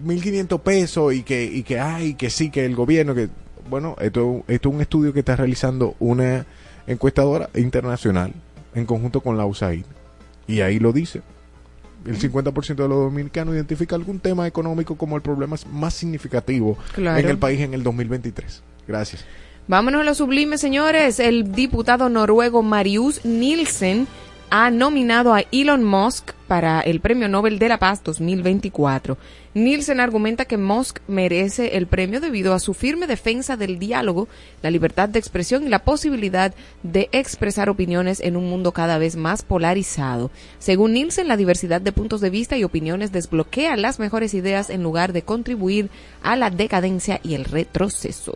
1.500 0.06 0.60
pesos 0.60 1.14
y 1.14 1.22
que, 1.24 1.44
y 1.44 1.64
que, 1.64 1.80
ay, 1.80 2.14
que 2.14 2.30
sí, 2.30 2.50
que 2.50 2.64
el 2.64 2.76
gobierno, 2.76 3.14
que, 3.14 3.28
bueno, 3.68 3.96
esto, 4.00 4.44
esto 4.46 4.68
es 4.68 4.74
un 4.74 4.80
estudio 4.80 5.12
que 5.12 5.20
está 5.20 5.34
realizando 5.34 5.96
una 5.98 6.46
encuestadora 6.86 7.50
internacional 7.54 8.32
en 8.74 8.86
conjunto 8.86 9.20
con 9.20 9.36
la 9.36 9.44
USAID. 9.44 9.84
Y 10.46 10.60
ahí 10.60 10.78
lo 10.78 10.92
dice. 10.92 11.22
El 12.04 12.18
50% 12.18 12.74
de 12.74 12.88
los 12.88 12.98
dominicanos 12.98 13.54
identifica 13.54 13.94
algún 13.94 14.18
tema 14.18 14.46
económico 14.48 14.96
como 14.96 15.14
el 15.16 15.22
problema 15.22 15.56
más 15.72 15.94
significativo 15.94 16.76
Claro. 16.94 17.20
en 17.20 17.28
el 17.28 17.38
país 17.38 17.60
en 17.60 17.74
el 17.74 17.82
2023. 17.84 18.62
Gracias. 18.88 19.24
Vámonos 19.68 20.00
a 20.00 20.04
lo 20.04 20.14
sublime, 20.14 20.58
señores. 20.58 21.20
El 21.20 21.52
diputado 21.52 22.08
noruego 22.08 22.62
Marius 22.64 23.24
Nielsen 23.24 24.08
ha 24.54 24.70
nominado 24.70 25.32
a 25.32 25.44
Elon 25.50 25.82
Musk 25.82 26.32
para 26.46 26.82
el 26.82 27.00
Premio 27.00 27.26
Nobel 27.26 27.58
de 27.58 27.70
la 27.70 27.78
Paz 27.78 28.04
2024. 28.04 29.16
Nielsen 29.54 29.98
argumenta 29.98 30.44
que 30.44 30.58
Musk 30.58 30.98
merece 31.08 31.78
el 31.78 31.86
premio 31.86 32.20
debido 32.20 32.52
a 32.52 32.58
su 32.58 32.74
firme 32.74 33.06
defensa 33.06 33.56
del 33.56 33.78
diálogo, 33.78 34.28
la 34.60 34.70
libertad 34.70 35.08
de 35.08 35.18
expresión 35.18 35.64
y 35.64 35.70
la 35.70 35.78
posibilidad 35.78 36.54
de 36.82 37.08
expresar 37.12 37.70
opiniones 37.70 38.20
en 38.20 38.36
un 38.36 38.50
mundo 38.50 38.72
cada 38.72 38.98
vez 38.98 39.16
más 39.16 39.40
polarizado. 39.40 40.30
Según 40.58 40.92
Nielsen, 40.92 41.28
la 41.28 41.38
diversidad 41.38 41.80
de 41.80 41.92
puntos 41.92 42.20
de 42.20 42.28
vista 42.28 42.58
y 42.58 42.64
opiniones 42.64 43.10
desbloquea 43.10 43.74
las 43.78 43.98
mejores 44.00 44.34
ideas 44.34 44.68
en 44.68 44.82
lugar 44.82 45.14
de 45.14 45.22
contribuir 45.22 45.88
a 46.22 46.36
la 46.36 46.50
decadencia 46.50 47.20
y 47.24 47.36
el 47.36 47.46
retroceso. 47.46 48.34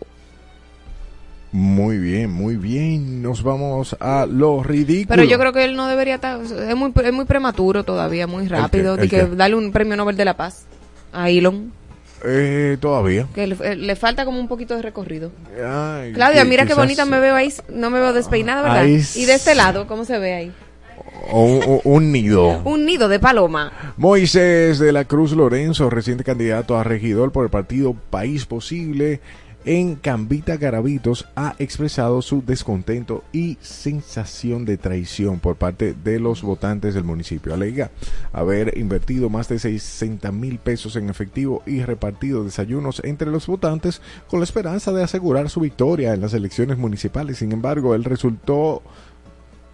Muy 1.57 1.97
bien, 1.97 2.31
muy 2.31 2.57
bien. 2.57 3.23
Nos 3.23 3.43
vamos 3.43 3.97
a 3.99 4.27
lo 4.27 4.63
ridículo. 4.63 5.17
Pero 5.17 5.25
yo 5.25 5.39
creo 5.39 5.55
que 5.55 5.65
él 5.65 5.75
no 5.75 5.89
debería 5.89 6.17
estar, 6.17 6.39
es 6.43 6.77
muy, 6.77 6.93
es 7.03 7.13
muy 7.15 7.25
prematuro 7.25 7.83
todavía, 7.83 8.27
muy 8.27 8.47
rápido, 8.47 8.95
de 8.97 9.05
¿El 9.05 9.09
que 9.09 9.25
darle 9.25 9.57
un 9.57 9.73
premio 9.73 9.97
Nobel 9.97 10.19
de 10.19 10.27
la 10.27 10.37
Paz 10.37 10.67
a 11.15 11.31
Elon, 11.31 11.73
Eh, 12.27 12.77
todavía. 12.79 13.27
que 13.35 13.47
le, 13.47 13.57
eh, 13.65 13.75
le 13.75 13.97
falta 13.97 14.27
como 14.27 14.39
un 14.39 14.49
poquito 14.49 14.77
de 14.77 14.83
recorrido. 14.83 15.33
Ay, 15.57 16.13
Claudia, 16.13 16.43
que 16.43 16.49
mira 16.51 16.67
qué 16.67 16.75
bonita 16.75 17.07
me 17.07 17.21
veo 17.21 17.35
ahí, 17.35 17.51
no 17.73 17.89
me 17.89 18.01
veo 18.01 18.13
despeinada, 18.13 18.61
¿verdad? 18.61 18.81
Ahí 18.81 19.03
Y 19.15 19.25
de 19.25 19.33
este 19.35 19.55
lado, 19.55 19.87
¿cómo 19.87 20.05
se 20.05 20.19
ve 20.19 20.35
ahí? 20.35 20.53
O 21.31 21.43
un, 21.43 21.63
o 21.67 21.81
un 21.85 22.13
nido. 22.13 22.61
Un 22.65 22.85
nido 22.85 23.09
de 23.09 23.19
paloma. 23.19 23.73
Moisés 23.97 24.79
de 24.79 24.93
la 24.93 25.07
Cruz 25.07 25.33
Lorenzo, 25.33 25.89
reciente 25.89 26.23
candidato 26.23 26.77
a 26.77 26.85
regidor 26.85 27.33
por 27.33 27.45
el 27.45 27.51
partido 27.51 27.97
País 28.11 28.45
Posible 28.45 29.21
en 29.67 29.97
Cambita 29.97 30.57
Garavitos, 30.57 31.27
ha 31.35 31.57
expresado 31.59 32.23
su 32.23 32.41
descontento 32.41 33.25
y 33.33 33.59
sensación 33.61 34.65
de 34.65 34.79
traición 34.79 35.41
por 35.41 35.57
parte 35.57 35.93
de 35.93 36.21
los 36.21 36.43
votantes 36.43 36.95
del 36.95 37.03
municipio. 37.03 37.53
Alega 37.53 37.91
haber 38.33 38.79
invertido 38.79 39.29
más 39.29 39.49
de 39.49 39.59
60 39.59 40.31
mil 40.31 40.61
pesos 40.61 40.95
en 40.95 41.11
efectivo 41.11 41.65
y 41.67 41.83
repartido 41.83 42.45
desayunos 42.45 43.03
entre 43.05 43.31
los 43.33 43.49
votantes 43.49 44.01
con 44.29 44.39
la 44.39 44.45
esperanza 44.45 44.93
de 44.93 45.03
asegurar 45.03 45.51
su 45.51 45.59
victoria 45.59 46.15
en 46.15 46.21
las 46.21 46.33
elecciones 46.33 46.79
municipales. 46.79 47.39
Sin 47.39 47.51
embargo, 47.51 47.97
él 47.97 48.05
resultó 48.05 48.83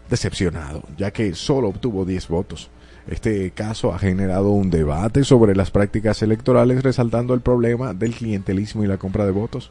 decepcionado, 0.09 0.83
ya 0.97 1.11
que 1.11 1.35
solo 1.35 1.69
obtuvo 1.69 2.07
10 2.07 2.29
votos. 2.29 2.71
Este 3.07 3.51
caso 3.51 3.93
ha 3.93 3.99
generado 3.99 4.51
un 4.51 4.71
debate 4.71 5.25
sobre 5.25 5.55
las 5.57 5.71
prácticas 5.71 6.23
electorales, 6.23 6.83
resaltando 6.83 7.35
el 7.35 7.41
problema 7.41 7.95
del 7.95 8.15
clientelismo 8.15 8.85
y 8.85 8.87
la 8.87 8.99
compra 8.99 9.27
de 9.27 9.33
votos. 9.33 9.71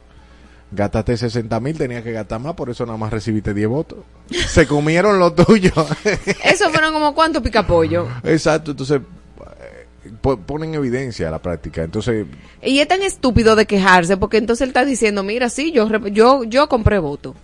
Gastaste 0.73 1.17
60 1.17 1.59
mil, 1.59 1.77
tenía 1.77 2.01
que 2.01 2.11
gastar 2.13 2.39
más, 2.39 2.53
por 2.53 2.69
eso 2.69 2.85
nada 2.85 2.97
más 2.97 3.11
recibiste 3.11 3.53
10 3.53 3.67
votos. 3.67 3.99
Se 4.47 4.65
comieron 4.65 5.19
lo 5.19 5.33
tuyo. 5.33 5.71
Eso 6.45 6.69
fueron 6.69 6.93
como 6.93 7.13
cuánto 7.13 7.41
picapollo. 7.43 8.07
Exacto, 8.23 8.71
entonces 8.71 9.01
eh, 9.01 10.13
po- 10.21 10.37
pone 10.37 10.65
en 10.67 10.75
evidencia 10.75 11.29
la 11.29 11.39
práctica. 11.39 11.83
Entonces, 11.83 12.25
Y 12.61 12.79
es 12.79 12.87
tan 12.87 13.01
estúpido 13.01 13.55
de 13.57 13.65
quejarse, 13.65 14.15
porque 14.15 14.37
entonces 14.37 14.61
él 14.63 14.69
está 14.69 14.85
diciendo, 14.85 15.23
mira, 15.23 15.49
sí, 15.49 15.71
yo, 15.73 15.89
yo, 16.07 16.43
yo 16.45 16.69
compré 16.69 16.99
voto. 16.99 17.35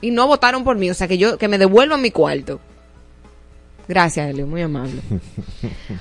Y 0.00 0.12
no 0.12 0.28
votaron 0.28 0.62
por 0.62 0.76
mí, 0.76 0.88
o 0.90 0.94
sea, 0.94 1.08
que 1.08 1.18
yo, 1.18 1.36
que 1.38 1.48
me 1.48 1.58
devuelvan 1.58 2.00
mi 2.00 2.12
cuarto. 2.12 2.60
Gracias, 3.88 4.28
Elio, 4.28 4.46
muy 4.46 4.60
amable. 4.60 5.00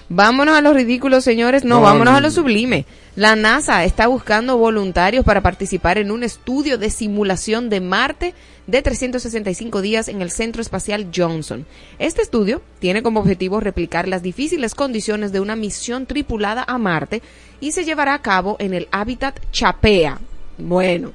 vámonos 0.09 0.57
a 0.57 0.61
los 0.61 0.75
ridículos, 0.75 1.23
señores. 1.23 1.63
No, 1.63 1.75
No, 1.75 1.81
vámonos 1.81 2.11
no. 2.13 2.17
a 2.17 2.21
lo 2.21 2.31
sublime. 2.31 2.85
La 3.15 3.35
NASA 3.37 3.85
está 3.85 4.07
buscando 4.07 4.57
voluntarios 4.57 5.23
para 5.23 5.41
participar 5.41 5.97
en 5.97 6.11
un 6.11 6.23
estudio 6.23 6.77
de 6.77 6.89
simulación 6.89 7.69
de 7.69 7.79
Marte 7.79 8.33
de 8.67 8.81
365 8.81 9.81
días 9.81 10.09
en 10.09 10.21
el 10.21 10.29
Centro 10.31 10.61
Espacial 10.61 11.07
Johnson. 11.15 11.65
Este 11.97 12.21
estudio 12.21 12.61
tiene 12.79 13.01
como 13.01 13.21
objetivo 13.21 13.61
replicar 13.61 14.07
las 14.07 14.21
difíciles 14.21 14.75
condiciones 14.75 15.31
de 15.31 15.39
una 15.39 15.55
misión 15.55 16.05
tripulada 16.05 16.65
a 16.67 16.77
Marte 16.77 17.21
y 17.61 17.71
se 17.71 17.85
llevará 17.85 18.13
a 18.15 18.21
cabo 18.21 18.57
en 18.59 18.73
el 18.73 18.89
hábitat 18.91 19.39
Chapea. 19.51 20.19
Bueno, 20.57 21.13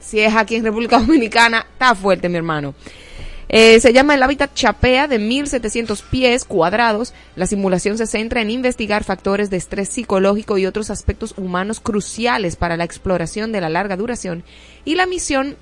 si 0.00 0.20
es 0.20 0.34
aquí 0.34 0.56
en 0.56 0.64
República 0.64 0.98
Dominicana, 1.00 1.66
está 1.72 1.94
fuerte, 1.94 2.28
mi 2.30 2.36
hermano. 2.38 2.74
Eh, 3.48 3.78
se 3.80 3.92
llama 3.92 4.14
el 4.14 4.22
hábitat 4.22 4.54
Chapea 4.54 5.06
de 5.06 5.18
1700 5.18 6.02
pies 6.02 6.44
cuadrados. 6.44 7.14
La 7.36 7.46
simulación 7.46 7.98
se 7.98 8.06
centra 8.06 8.40
en 8.40 8.50
investigar 8.50 9.04
factores 9.04 9.50
de 9.50 9.56
estrés 9.56 9.88
psicológico 9.88 10.58
y 10.58 10.66
otros 10.66 10.90
aspectos 10.90 11.34
humanos 11.36 11.80
cruciales 11.80 12.56
para 12.56 12.76
la 12.76 12.84
exploración 12.84 13.52
de 13.52 13.60
la 13.60 13.68
larga 13.68 13.96
duración. 13.96 14.44
Y 14.84 14.94
la 14.94 15.06
misión 15.06 15.56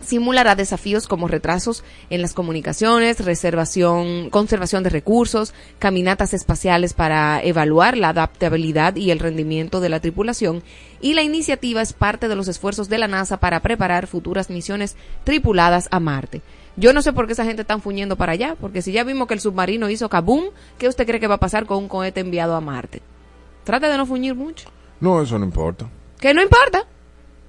simulará 0.00 0.54
desafíos 0.54 1.08
como 1.08 1.28
retrasos 1.28 1.84
en 2.10 2.22
las 2.22 2.34
comunicaciones, 2.34 3.24
reservación, 3.24 4.30
conservación 4.30 4.82
de 4.82 4.90
recursos, 4.90 5.54
caminatas 5.78 6.34
espaciales 6.34 6.94
para 6.94 7.42
evaluar 7.42 7.96
la 7.96 8.10
adaptabilidad 8.10 8.96
y 8.96 9.10
el 9.10 9.18
rendimiento 9.18 9.80
de 9.80 9.88
la 9.88 10.00
tripulación 10.00 10.62
y 11.00 11.14
la 11.14 11.22
iniciativa 11.22 11.82
es 11.82 11.92
parte 11.92 12.28
de 12.28 12.36
los 12.36 12.48
esfuerzos 12.48 12.88
de 12.88 12.98
la 12.98 13.08
NASA 13.08 13.38
para 13.38 13.60
preparar 13.60 14.06
futuras 14.06 14.50
misiones 14.50 14.96
tripuladas 15.24 15.88
a 15.90 16.00
Marte. 16.00 16.42
Yo 16.76 16.92
no 16.92 17.00
sé 17.00 17.12
por 17.12 17.26
qué 17.26 17.32
esa 17.32 17.44
gente 17.44 17.62
está 17.62 17.78
fuñendo 17.78 18.16
para 18.16 18.32
allá, 18.32 18.54
porque 18.60 18.82
si 18.82 18.92
ya 18.92 19.02
vimos 19.02 19.28
que 19.28 19.34
el 19.34 19.40
submarino 19.40 19.88
hizo 19.88 20.10
kaboom, 20.10 20.46
¿qué 20.78 20.88
usted 20.88 21.06
cree 21.06 21.20
que 21.20 21.26
va 21.26 21.36
a 21.36 21.40
pasar 21.40 21.64
con 21.64 21.78
un 21.78 21.88
cohete 21.88 22.20
enviado 22.20 22.54
a 22.54 22.60
Marte? 22.60 23.00
Trate 23.64 23.86
de 23.86 23.96
no 23.96 24.04
fuñir 24.04 24.34
mucho. 24.34 24.68
No, 25.00 25.22
eso 25.22 25.38
no 25.38 25.44
importa. 25.44 25.88
Que 26.20 26.34
no 26.34 26.42
importa. 26.42 26.86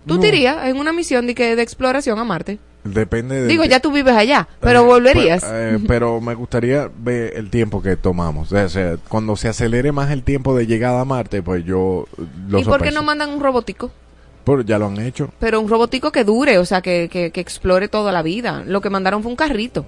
Tú 0.05 0.15
No. 0.15 0.19
te 0.21 0.27
irías 0.29 0.65
en 0.67 0.77
una 0.77 0.93
misión 0.93 1.27
de, 1.27 1.35
que, 1.35 1.55
de 1.55 1.61
exploración 1.61 2.17
a 2.19 2.23
Marte. 2.23 2.59
Depende 2.83 3.41
de... 3.41 3.47
Digo, 3.47 3.65
ya 3.65 3.81
tú 3.81 3.91
vives 3.91 4.15
allá, 4.15 4.47
pero 4.61 4.85
volverías. 4.85 5.43
Pero, 5.43 5.77
eh, 5.77 5.79
pero 5.87 6.21
me 6.21 6.33
gustaría 6.35 6.89
ver 6.97 7.33
el 7.35 7.49
tiempo 7.49 7.81
que 7.81 7.97
tomamos. 7.97 8.51
O 8.53 8.69
sea, 8.69 8.95
cuando 9.09 9.35
se 9.35 9.49
acelere 9.49 9.91
más 9.91 10.09
el 10.11 10.23
tiempo 10.23 10.55
de 10.55 10.67
llegada 10.67 11.01
a 11.01 11.05
Marte, 11.05 11.41
pues 11.43 11.65
yo 11.65 12.05
lo 12.47 12.59
¿Y 12.59 12.63
por 12.63 12.81
qué 12.81 12.91
no 12.91 13.03
mandan 13.03 13.29
un 13.31 13.41
robotico? 13.41 13.91
Pero 14.45 14.61
ya 14.61 14.79
lo 14.79 14.85
han 14.87 14.97
hecho. 15.01 15.29
Pero 15.39 15.59
un 15.59 15.67
robotico 15.67 16.13
que 16.13 16.23
dure, 16.23 16.57
o 16.59 16.63
sea, 16.63 16.81
que, 16.81 17.09
que, 17.11 17.31
que 17.31 17.41
explore 17.41 17.89
toda 17.89 18.13
la 18.13 18.21
vida. 18.21 18.63
Lo 18.65 18.79
que 18.79 18.89
mandaron 18.89 19.21
fue 19.21 19.31
un 19.31 19.35
carrito. 19.35 19.85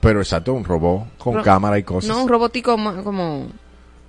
Pero 0.00 0.20
exacto, 0.20 0.52
un 0.52 0.64
robot 0.66 1.16
con 1.16 1.36
Ro- 1.36 1.42
cámara 1.42 1.78
y 1.78 1.82
cosas. 1.82 2.10
No, 2.14 2.22
un 2.22 2.28
robotico 2.28 2.72
como, 3.02 3.46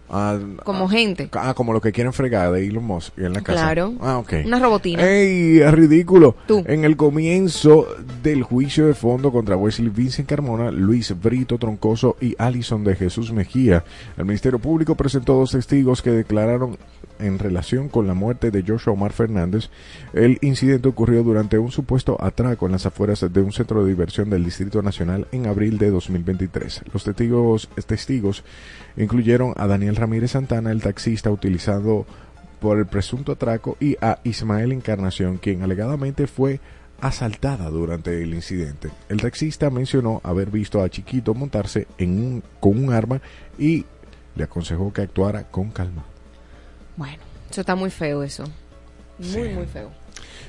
Ah, 0.09 0.37
como 0.63 0.85
ah, 0.85 0.89
gente. 0.89 1.29
Ah, 1.33 1.53
como 1.55 1.73
lo 1.73 1.81
que 1.81 1.91
quieren 1.91 2.13
fregar 2.13 2.51
de 2.51 2.67
Elon 2.67 2.83
Musk 2.83 3.17
en 3.17 3.33
la 3.33 3.41
casa. 3.41 3.61
Claro. 3.61 3.93
Ah, 4.01 4.17
ok. 4.19 4.33
Una 4.45 4.59
robotina. 4.59 5.03
¡Ey! 5.03 5.59
Es 5.59 5.71
ridículo. 5.71 6.35
Tú. 6.47 6.63
En 6.67 6.85
el 6.85 6.95
comienzo 6.95 7.87
del 8.21 8.43
juicio 8.43 8.87
de 8.87 8.93
fondo 8.93 9.31
contra 9.31 9.57
Wesley 9.57 9.89
Vincent 9.89 10.27
Carmona, 10.27 10.71
Luis 10.71 11.13
Brito 11.19 11.57
Troncoso 11.57 12.17
y 12.21 12.35
Alison 12.37 12.83
de 12.83 12.95
Jesús 12.95 13.31
Mejía, 13.31 13.83
el 14.17 14.25
Ministerio 14.25 14.59
Público 14.59 14.95
presentó 14.95 15.33
dos 15.33 15.51
testigos 15.51 16.01
que 16.01 16.11
declararon 16.11 16.77
en 17.19 17.39
relación 17.39 17.89
con 17.89 18.07
la 18.07 18.13
muerte 18.13 18.51
de 18.51 18.63
Joshua 18.65 18.93
Omar 18.93 19.13
Fernández. 19.13 19.69
El 20.13 20.37
incidente 20.41 20.89
ocurrió 20.89 21.23
durante 21.23 21.57
un 21.57 21.71
supuesto 21.71 22.17
atraco 22.21 22.65
en 22.65 22.73
las 22.73 22.85
afueras 22.85 23.25
de 23.31 23.41
un 23.41 23.51
centro 23.51 23.83
de 23.83 23.89
diversión 23.89 24.29
del 24.29 24.43
Distrito 24.43 24.81
Nacional 24.81 25.27
en 25.31 25.47
abril 25.47 25.77
de 25.77 25.91
2023. 25.91 26.83
Los 26.93 27.03
testigos, 27.03 27.69
testigos 27.85 28.43
incluyeron 28.97 29.53
a 29.57 29.67
Daniel 29.67 29.95
Ramírez 29.95 30.31
Santana, 30.31 30.71
el 30.71 30.81
taxista 30.81 31.31
utilizado 31.31 32.05
por 32.59 32.79
el 32.79 32.85
presunto 32.85 33.33
atraco 33.33 33.77
y 33.79 33.97
a 34.01 34.19
Ismael 34.23 34.71
Encarnación, 34.71 35.37
quien 35.37 35.61
alegadamente 35.61 36.27
fue 36.27 36.59
asaltada 37.01 37.69
durante 37.69 38.21
el 38.21 38.33
incidente. 38.33 38.89
El 39.09 39.21
taxista 39.21 39.69
mencionó 39.69 40.21
haber 40.23 40.49
visto 40.49 40.81
a 40.81 40.89
Chiquito 40.89 41.33
montarse 41.33 41.87
en 41.97 42.11
un, 42.11 42.43
con 42.59 42.83
un 42.83 42.93
arma 42.93 43.21
y 43.57 43.85
le 44.35 44.43
aconsejó 44.43 44.91
que 44.93 45.01
actuara 45.01 45.43
con 45.43 45.69
calma. 45.69 46.05
Bueno, 46.95 47.17
eso 47.49 47.61
está 47.61 47.75
muy 47.75 47.89
feo 47.89 48.23
eso. 48.23 48.43
Muy, 49.17 49.27
Sí. 49.29 49.39
muy 49.53 49.65
feo. 49.65 49.91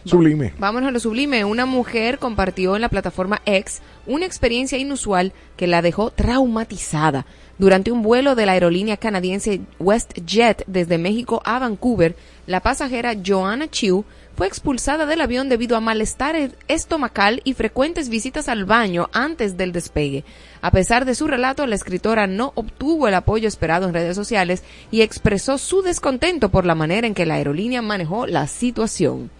Sublime. 0.04 0.52
Vámonos 0.58 0.88
a 0.88 0.92
lo 0.92 1.00
sublime. 1.00 1.44
Una 1.44 1.66
mujer 1.66 2.18
compartió 2.18 2.76
en 2.76 2.82
la 2.82 2.88
plataforma 2.88 3.42
X 3.44 3.80
una 4.06 4.24
experiencia 4.24 4.78
inusual 4.78 5.32
que 5.56 5.66
la 5.66 5.82
dejó 5.82 6.10
traumatizada. 6.12 7.26
Durante 7.58 7.90
un 7.90 8.02
vuelo 8.02 8.34
de 8.36 8.46
la 8.46 8.52
aerolínea 8.52 8.96
canadiense 8.98 9.62
WestJet 9.80 10.62
desde 10.68 10.98
México 10.98 11.42
a 11.44 11.58
Vancouver, 11.58 12.14
la 12.46 12.60
pasajera 12.60 13.14
Joanna 13.24 13.68
Chiu 13.68 14.04
fue 14.36 14.46
expulsada 14.46 15.06
del 15.06 15.22
avión 15.22 15.48
debido 15.48 15.76
a 15.76 15.80
malestar 15.80 16.36
e- 16.36 16.50
estomacal 16.68 17.40
y 17.44 17.54
frecuentes 17.54 18.10
visitas 18.10 18.48
al 18.48 18.66
baño 18.66 19.08
antes 19.12 19.56
del 19.56 19.72
despegue. 19.72 20.24
A 20.60 20.70
pesar 20.70 21.06
de 21.06 21.14
su 21.14 21.26
relato, 21.26 21.66
la 21.66 21.74
escritora 21.74 22.26
no 22.26 22.52
obtuvo 22.54 23.08
el 23.08 23.14
apoyo 23.14 23.48
esperado 23.48 23.88
en 23.88 23.94
redes 23.94 24.14
sociales 24.14 24.62
y 24.90 25.00
expresó 25.00 25.56
su 25.56 25.80
descontento 25.80 26.50
por 26.50 26.66
la 26.66 26.74
manera 26.74 27.06
en 27.06 27.14
que 27.14 27.24
la 27.24 27.34
aerolínea 27.34 27.80
manejó 27.80 28.26
la 28.26 28.46
situación. 28.46 29.30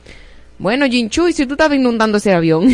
Bueno, 0.58 0.86
Jinchu, 0.86 1.28
y 1.28 1.34
si 1.34 1.44
tú 1.44 1.54
estabas 1.54 1.76
inundando 1.76 2.16
ese 2.16 2.32
avión, 2.32 2.66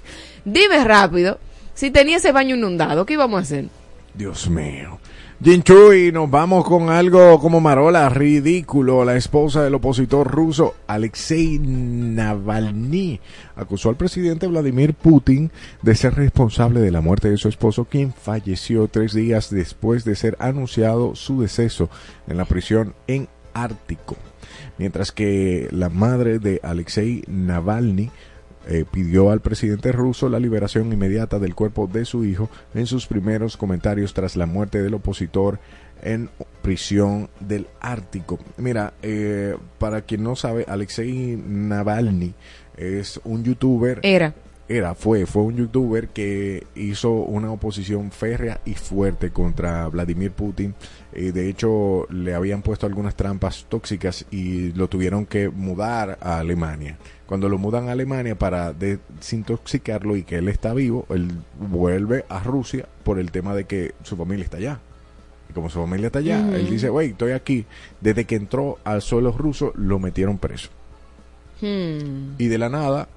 dime 0.46 0.82
rápido, 0.84 1.38
si 1.74 1.90
tenía 1.90 2.16
ese 2.16 2.32
baño 2.32 2.56
inundado, 2.56 3.04
¿qué 3.04 3.12
íbamos 3.12 3.38
a 3.38 3.42
hacer? 3.42 3.66
Dios 4.14 4.48
mío. 4.48 4.98
Jinchuy, 5.40 6.10
nos 6.10 6.28
vamos 6.28 6.64
con 6.64 6.90
algo 6.90 7.38
como 7.38 7.60
Marola, 7.60 8.08
ridículo. 8.08 9.04
La 9.04 9.14
esposa 9.14 9.62
del 9.62 9.76
opositor 9.76 10.28
ruso 10.28 10.74
Alexei 10.88 11.60
Navalny 11.60 13.20
acusó 13.54 13.90
al 13.90 13.96
presidente 13.96 14.48
Vladimir 14.48 14.94
Putin 14.94 15.52
de 15.80 15.94
ser 15.94 16.16
responsable 16.16 16.80
de 16.80 16.90
la 16.90 17.02
muerte 17.02 17.30
de 17.30 17.36
su 17.36 17.48
esposo, 17.48 17.84
quien 17.84 18.12
falleció 18.12 18.88
tres 18.88 19.14
días 19.14 19.48
después 19.50 20.04
de 20.04 20.16
ser 20.16 20.36
anunciado 20.40 21.14
su 21.14 21.40
deceso 21.40 21.88
en 22.26 22.36
la 22.36 22.44
prisión 22.44 22.94
en 23.06 23.28
Ártico. 23.54 24.16
Mientras 24.76 25.12
que 25.12 25.68
la 25.70 25.88
madre 25.88 26.40
de 26.40 26.58
Alexei 26.64 27.22
Navalny 27.28 28.10
eh, 28.68 28.84
pidió 28.90 29.30
al 29.30 29.40
presidente 29.40 29.92
ruso 29.92 30.28
la 30.28 30.38
liberación 30.38 30.92
inmediata 30.92 31.38
del 31.38 31.54
cuerpo 31.54 31.86
de 31.86 32.04
su 32.04 32.24
hijo 32.24 32.50
en 32.74 32.86
sus 32.86 33.06
primeros 33.06 33.56
comentarios 33.56 34.12
tras 34.12 34.36
la 34.36 34.44
muerte 34.44 34.82
del 34.82 34.92
opositor 34.94 35.58
en 36.02 36.28
prisión 36.60 37.30
del 37.40 37.66
Ártico. 37.80 38.38
Mira, 38.58 38.92
eh, 39.02 39.56
para 39.78 40.02
quien 40.02 40.22
no 40.22 40.36
sabe, 40.36 40.66
Alexei 40.68 41.36
Navalny 41.36 42.34
es 42.76 43.20
un 43.24 43.42
youtuber 43.42 44.00
Era. 44.02 44.34
Era, 44.68 44.94
fue, 44.94 45.24
fue 45.24 45.42
un 45.42 45.56
youtuber 45.56 46.08
que 46.08 46.66
hizo 46.74 47.10
una 47.10 47.50
oposición 47.50 48.10
férrea 48.10 48.60
y 48.66 48.74
fuerte 48.74 49.30
contra 49.30 49.88
Vladimir 49.88 50.30
Putin. 50.32 50.74
Eh, 51.12 51.32
de 51.32 51.48
hecho, 51.48 52.06
le 52.10 52.34
habían 52.34 52.60
puesto 52.60 52.84
algunas 52.84 53.14
trampas 53.14 53.64
tóxicas 53.68 54.26
y 54.30 54.72
lo 54.72 54.88
tuvieron 54.88 55.24
que 55.24 55.48
mudar 55.48 56.18
a 56.20 56.38
Alemania. 56.38 56.98
Cuando 57.26 57.48
lo 57.48 57.56
mudan 57.56 57.88
a 57.88 57.92
Alemania 57.92 58.38
para 58.38 58.74
desintoxicarlo 58.74 60.16
y 60.16 60.24
que 60.24 60.36
él 60.36 60.48
está 60.48 60.74
vivo, 60.74 61.06
él 61.08 61.30
vuelve 61.58 62.26
a 62.28 62.40
Rusia 62.40 62.86
por 63.04 63.18
el 63.18 63.30
tema 63.30 63.54
de 63.54 63.64
que 63.64 63.94
su 64.02 64.16
familia 64.18 64.44
está 64.44 64.58
allá. 64.58 64.80
Y 65.48 65.54
como 65.54 65.70
su 65.70 65.80
familia 65.80 66.08
está 66.08 66.18
allá, 66.18 66.46
él 66.54 66.68
dice, 66.68 66.90
wey, 66.90 67.10
estoy 67.10 67.32
aquí. 67.32 67.64
Desde 68.02 68.26
que 68.26 68.36
entró 68.36 68.78
al 68.84 69.00
suelo 69.00 69.32
ruso, 69.32 69.72
lo 69.76 69.98
metieron 69.98 70.36
preso. 70.36 70.68
Hmm. 71.62 72.34
Y 72.36 72.48
de 72.48 72.58
la 72.58 72.68
nada, 72.68 73.08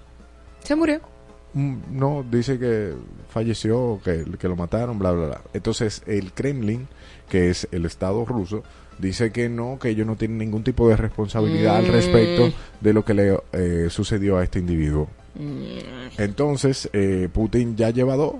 Se 0.64 0.76
murió. 0.76 1.11
Mm, 1.54 1.76
No, 1.92 2.24
dice 2.30 2.58
que 2.60 2.94
falleció, 3.30 4.00
que, 4.04 4.26
que 4.40 4.48
lo 4.48 4.56
mataron, 4.56 4.98
bla, 5.00 5.12
bla, 5.12 5.26
bla. 5.28 5.42
Entonces, 5.54 6.02
el 6.06 6.32
Kremlin, 6.34 6.88
que 7.30 7.50
es 7.50 7.68
el 7.72 7.86
Estado 7.86 8.26
ruso, 8.26 8.64
dice 9.00 9.32
que 9.32 9.50
no, 9.50 9.78
que 9.80 9.90
ellos 9.90 10.06
no 10.08 10.16
tienen 10.16 10.38
ningún 10.38 10.64
tipo 10.64 10.88
de 10.88 10.96
responsabilidad 10.98 11.78
al 11.78 11.88
Mm. 11.88 11.92
respecto 11.92 12.52
de 12.80 12.94
lo 12.94 13.04
que 13.04 13.14
le 13.14 13.38
eh, 13.54 13.88
sucedió 13.90 14.38
a 14.38 14.44
este 14.44 14.60
individuo. 14.60 15.08
Mm. 15.36 16.20
Entonces, 16.22 16.90
eh, 16.94 17.30
Putin 17.32 17.76
ya 17.76 17.90
lleva 17.90 18.16
dos 18.16 18.36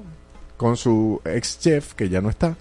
con 0.58 0.78
su 0.78 1.20
ex 1.26 1.60
chef, 1.60 1.94
que 1.96 2.10
ya 2.10 2.22
no 2.22 2.30
está, 2.30 2.56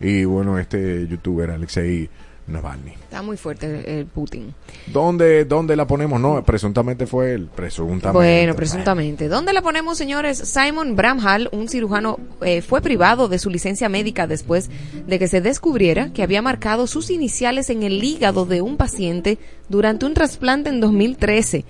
y 0.00 0.24
bueno, 0.24 0.58
este 0.58 1.06
youtuber 1.08 1.50
Alexei 1.50 2.10
Navalny. 2.48 2.92
Está 2.92 3.22
muy 3.22 3.36
fuerte 3.36 3.98
el, 3.98 4.06
Putin. 4.06 4.54
¿Dónde, 4.86 5.44
¿Dónde 5.44 5.74
la 5.74 5.86
ponemos? 5.86 6.20
No, 6.20 6.42
presuntamente 6.44 7.06
fue 7.06 7.34
él, 7.34 7.48
presuntamente. 7.54 8.12
Bueno, 8.12 8.54
presuntamente. 8.54 9.28
¿Dónde 9.28 9.52
la 9.52 9.62
ponemos, 9.62 9.98
señores? 9.98 10.38
Simon 10.38 10.96
Bramhall, 10.96 11.48
un 11.52 11.68
cirujano, 11.68 12.18
eh, 12.42 12.62
fue 12.62 12.80
privado 12.80 13.28
de 13.28 13.38
su 13.38 13.50
licencia 13.50 13.88
médica 13.88 14.26
después 14.26 14.70
de 15.06 15.18
que 15.18 15.28
se 15.28 15.40
descubriera 15.40 16.12
que 16.12 16.22
había 16.22 16.42
marcado 16.42 16.86
sus 16.86 17.10
iniciales 17.10 17.70
en 17.70 17.82
el 17.82 18.02
hígado 18.02 18.46
de 18.46 18.62
un 18.62 18.76
paciente 18.76 19.38
durante 19.68 20.06
un 20.06 20.14
trasplante 20.14 20.70
en 20.70 20.80
2013. 20.80 21.64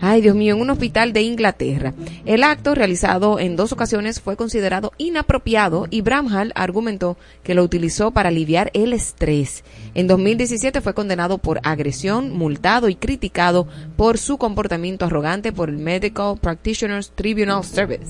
Ay, 0.00 0.20
Dios 0.20 0.36
mío, 0.36 0.54
en 0.54 0.60
un 0.60 0.70
hospital 0.70 1.12
de 1.12 1.22
Inglaterra. 1.22 1.94
El 2.24 2.42
acto, 2.42 2.74
realizado 2.74 3.38
en 3.38 3.56
dos 3.56 3.72
ocasiones, 3.72 4.20
fue 4.20 4.36
considerado 4.36 4.92
inapropiado 4.98 5.86
y 5.90 6.02
Bramhall 6.02 6.52
argumentó 6.54 7.16
que 7.42 7.54
lo 7.54 7.62
utilizó 7.62 8.10
para 8.10 8.28
aliviar 8.28 8.70
el 8.74 8.92
estrés. 8.92 9.64
En 9.94 10.06
2017 10.06 10.80
fue 10.80 10.94
condenado 10.94 11.38
por 11.38 11.60
agresión, 11.62 12.36
multado 12.36 12.88
y 12.88 12.94
criticado 12.94 13.66
por 13.96 14.18
su 14.18 14.38
comportamiento 14.38 15.06
arrogante 15.06 15.52
por 15.52 15.68
el 15.68 15.78
Medical 15.78 16.36
Practitioners 16.38 17.10
Tribunal 17.14 17.64
Service. 17.64 18.06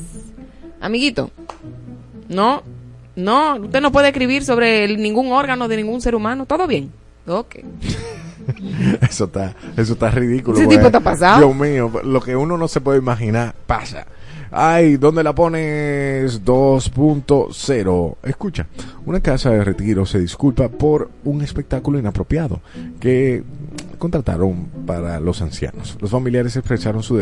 Amiguito, 0.80 1.30
no, 2.28 2.62
no, 3.14 3.56
usted 3.56 3.80
no 3.80 3.92
puede 3.92 4.08
escribir 4.08 4.44
sobre 4.44 4.96
ningún 4.96 5.32
órgano 5.32 5.68
de 5.68 5.76
ningún 5.76 6.00
ser 6.00 6.14
humano. 6.14 6.46
¿Todo 6.46 6.66
bien? 6.66 6.92
Ok. 7.26 7.56
Eso 9.00 9.24
está, 9.24 9.54
eso 9.76 9.94
está 9.94 10.10
ridículo. 10.10 10.58
Ese 10.58 10.68
tipo 10.68 10.86
está 10.86 11.00
pasado. 11.00 11.38
Dios 11.38 11.56
mío, 11.56 11.90
lo 12.04 12.20
que 12.20 12.36
uno 12.36 12.56
no 12.56 12.68
se 12.68 12.80
puede 12.80 12.98
imaginar 12.98 13.54
pasa. 13.66 14.06
Ay, 14.50 14.96
¿dónde 14.96 15.22
la 15.24 15.34
pones? 15.34 16.44
2.0. 16.44 18.16
Escucha, 18.22 18.66
una 19.04 19.20
casa 19.20 19.50
de 19.50 19.64
retiro 19.64 20.06
se 20.06 20.20
disculpa 20.20 20.68
por 20.68 21.10
un 21.24 21.42
espectáculo 21.42 21.98
inapropiado 21.98 22.60
que 23.00 23.42
contrataron 23.98 24.68
para 24.86 25.20
los 25.20 25.42
ancianos. 25.42 25.98
Los 26.00 26.10
familiares 26.10 26.56
expresaron 26.56 27.02
su, 27.02 27.20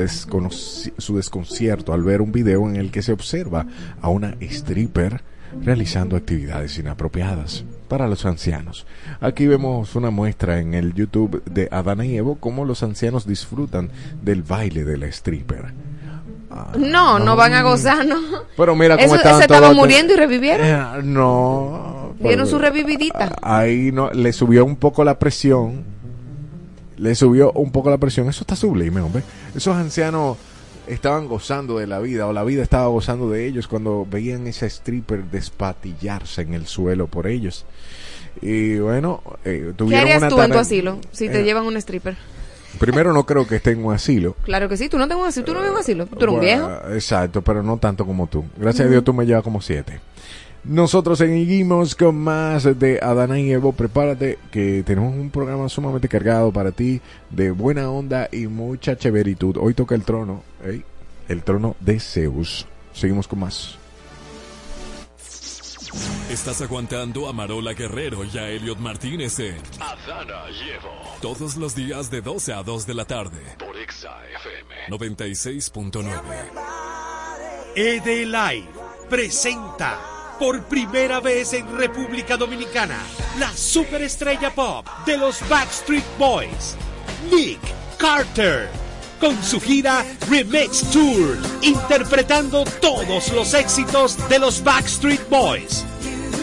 su 0.98 1.16
desconcierto 1.16 1.92
al 1.92 2.02
ver 2.02 2.20
un 2.20 2.32
video 2.32 2.68
en 2.68 2.76
el 2.76 2.90
que 2.90 3.02
se 3.02 3.12
observa 3.12 3.66
a 4.00 4.08
una 4.10 4.36
stripper 4.40 5.22
realizando 5.62 6.16
actividades 6.16 6.78
inapropiadas 6.78 7.64
para 7.88 8.08
los 8.08 8.24
ancianos. 8.26 8.86
Aquí 9.20 9.46
vemos 9.46 9.94
una 9.94 10.10
muestra 10.10 10.60
en 10.60 10.74
el 10.74 10.94
YouTube 10.94 11.42
de 11.44 11.68
Adana 11.70 12.04
y 12.06 12.16
Evo 12.16 12.36
cómo 12.36 12.64
los 12.64 12.82
ancianos 12.82 13.26
disfrutan 13.26 13.90
del 14.22 14.42
baile 14.42 14.84
de 14.84 14.98
la 14.98 15.06
stripper. 15.06 15.72
Ah, 16.50 16.72
No, 16.78 17.18
no 17.18 17.36
van 17.36 17.52
a 17.52 17.62
gozar, 17.62 18.06
¿no? 18.06 18.16
Pero 18.56 18.74
mira 18.76 18.94
cómo 18.96 19.06
Eso- 19.06 19.16
estaban 19.16 19.38
se 19.38 19.44
estaban 19.44 19.74
muriendo 19.76 20.12
y 20.14 20.16
revivieron. 20.16 20.66
Eh, 20.66 21.02
no. 21.02 22.12
Dieron 22.18 22.44
pero- 22.44 22.46
su 22.46 22.58
revividita. 22.58 23.34
Ahí 23.42 23.90
no, 23.92 24.10
le 24.12 24.32
subió 24.32 24.64
un 24.64 24.76
poco 24.76 25.02
la 25.04 25.18
presión. 25.18 25.82
Le 26.96 27.14
subió 27.16 27.50
un 27.52 27.72
poco 27.72 27.90
la 27.90 27.98
presión. 27.98 28.28
Eso 28.28 28.42
está 28.42 28.54
sublime, 28.54 29.00
hombre. 29.00 29.22
Esos 29.54 29.74
ancianos 29.76 30.36
estaban 30.86 31.26
gozando 31.28 31.78
de 31.78 31.86
la 31.86 31.98
vida 32.00 32.26
o 32.26 32.32
la 32.32 32.44
vida 32.44 32.62
estaba 32.62 32.86
gozando 32.88 33.30
de 33.30 33.46
ellos 33.46 33.68
cuando 33.68 34.06
veían 34.08 34.46
esa 34.46 34.66
stripper 34.66 35.24
despatillarse 35.24 36.42
en 36.42 36.54
el 36.54 36.66
suelo 36.66 37.06
por 37.06 37.26
ellos. 37.26 37.64
Y 38.42 38.78
bueno, 38.78 39.22
eh, 39.44 39.64
¿Qué 39.68 39.72
tuvieron 39.74 40.02
harías 40.02 40.18
una 40.18 40.28
tú 40.28 40.42
en 40.42 40.50
tu 40.52 40.58
asilo 40.58 40.98
si 41.12 41.28
te 41.28 41.40
Eh, 41.40 41.44
llevan 41.44 41.64
un 41.64 41.76
stripper? 41.76 42.16
Primero 42.78 43.12
no 43.12 43.24
creo 43.24 43.46
que 43.46 43.56
esté 43.56 43.70
en 43.70 43.84
un 43.84 43.94
asilo. 43.94 44.34
Claro 44.42 44.68
que 44.68 44.76
sí, 44.76 44.88
tú 44.88 44.98
no 44.98 45.06
tengo 45.06 45.22
un 45.22 45.28
asilo, 45.28 45.46
tú 45.46 45.54
no 45.54 45.60
vives 45.60 45.72
un 45.74 45.80
asilo, 45.80 46.06
tú 46.06 46.16
eres 46.18 46.34
un 46.34 46.40
viejo. 46.40 46.68
Exacto, 46.92 47.42
pero 47.42 47.62
no 47.62 47.78
tanto 47.78 48.04
como 48.04 48.26
tú. 48.26 48.44
Gracias 48.56 48.88
a 48.88 48.90
Dios 48.90 49.04
tú 49.04 49.14
me 49.14 49.24
llevas 49.24 49.44
como 49.44 49.62
siete. 49.62 50.00
Nosotros 50.64 51.18
seguimos 51.18 51.94
con 51.94 52.16
más 52.16 52.64
de 52.78 52.98
Adana 53.02 53.38
y 53.38 53.52
Evo. 53.52 53.72
Prepárate 53.72 54.38
que 54.50 54.82
tenemos 54.82 55.14
un 55.14 55.28
programa 55.30 55.68
sumamente 55.68 56.08
cargado 56.08 56.50
para 56.52 56.72
ti 56.72 57.02
de 57.28 57.50
buena 57.50 57.90
onda 57.90 58.30
y 58.32 58.46
mucha 58.46 58.96
chéveritud. 58.96 59.58
Hoy 59.58 59.74
toca 59.74 59.94
el 59.94 60.04
trono, 60.04 60.42
¿eh? 60.64 60.80
el 61.28 61.42
trono 61.42 61.76
de 61.80 62.00
Zeus. 62.00 62.66
Seguimos 62.94 63.28
con 63.28 63.40
más. 63.40 63.76
Estás 66.30 66.62
aguantando 66.62 67.28
a 67.28 67.34
Marola 67.34 67.74
Guerrero 67.74 68.24
y 68.24 68.38
a 68.38 68.48
Elliot 68.48 68.78
Martínez 68.78 69.38
en 69.38 69.56
Adana 69.78 70.46
Llevo 70.48 70.90
todos 71.20 71.56
los 71.56 71.74
días 71.74 72.10
de 72.10 72.22
12 72.22 72.54
a 72.54 72.62
2 72.62 72.86
de 72.86 72.94
la 72.94 73.04
tarde. 73.04 73.40
por 73.58 73.76
Exa 73.76 74.16
FM. 74.26 74.74
96.9. 74.88 76.10
Edelive 77.76 78.66
presenta 79.08 80.13
por 80.38 80.62
primera 80.64 81.20
vez 81.20 81.52
en 81.52 81.76
República 81.76 82.36
Dominicana 82.36 82.98
la 83.38 83.52
superestrella 83.52 84.54
pop 84.54 84.86
de 85.06 85.16
los 85.16 85.46
Backstreet 85.48 86.04
Boys, 86.18 86.76
Nick 87.32 87.60
Carter, 87.98 88.68
con 89.20 89.42
su 89.42 89.60
gira 89.60 90.04
Remix 90.28 90.82
Tour, 90.90 91.38
interpretando 91.62 92.64
todos 92.80 93.32
los 93.32 93.54
éxitos 93.54 94.16
de 94.28 94.38
los 94.38 94.62
Backstreet 94.62 95.28
Boys. 95.28 95.84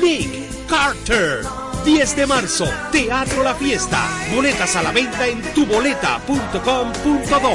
Nick 0.01 0.67
Carter. 0.67 1.45
10 1.85 2.15
de 2.15 2.27
marzo, 2.27 2.65
Teatro 2.91 3.43
La 3.43 3.55
Fiesta. 3.55 4.07
Boletas 4.35 4.75
a 4.75 4.83
la 4.83 4.91
venta 4.91 5.27
en 5.27 5.41
tuboleta.com.do. 5.53 7.51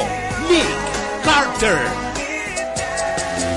Nick 0.51 1.25
Carter. 1.25 1.79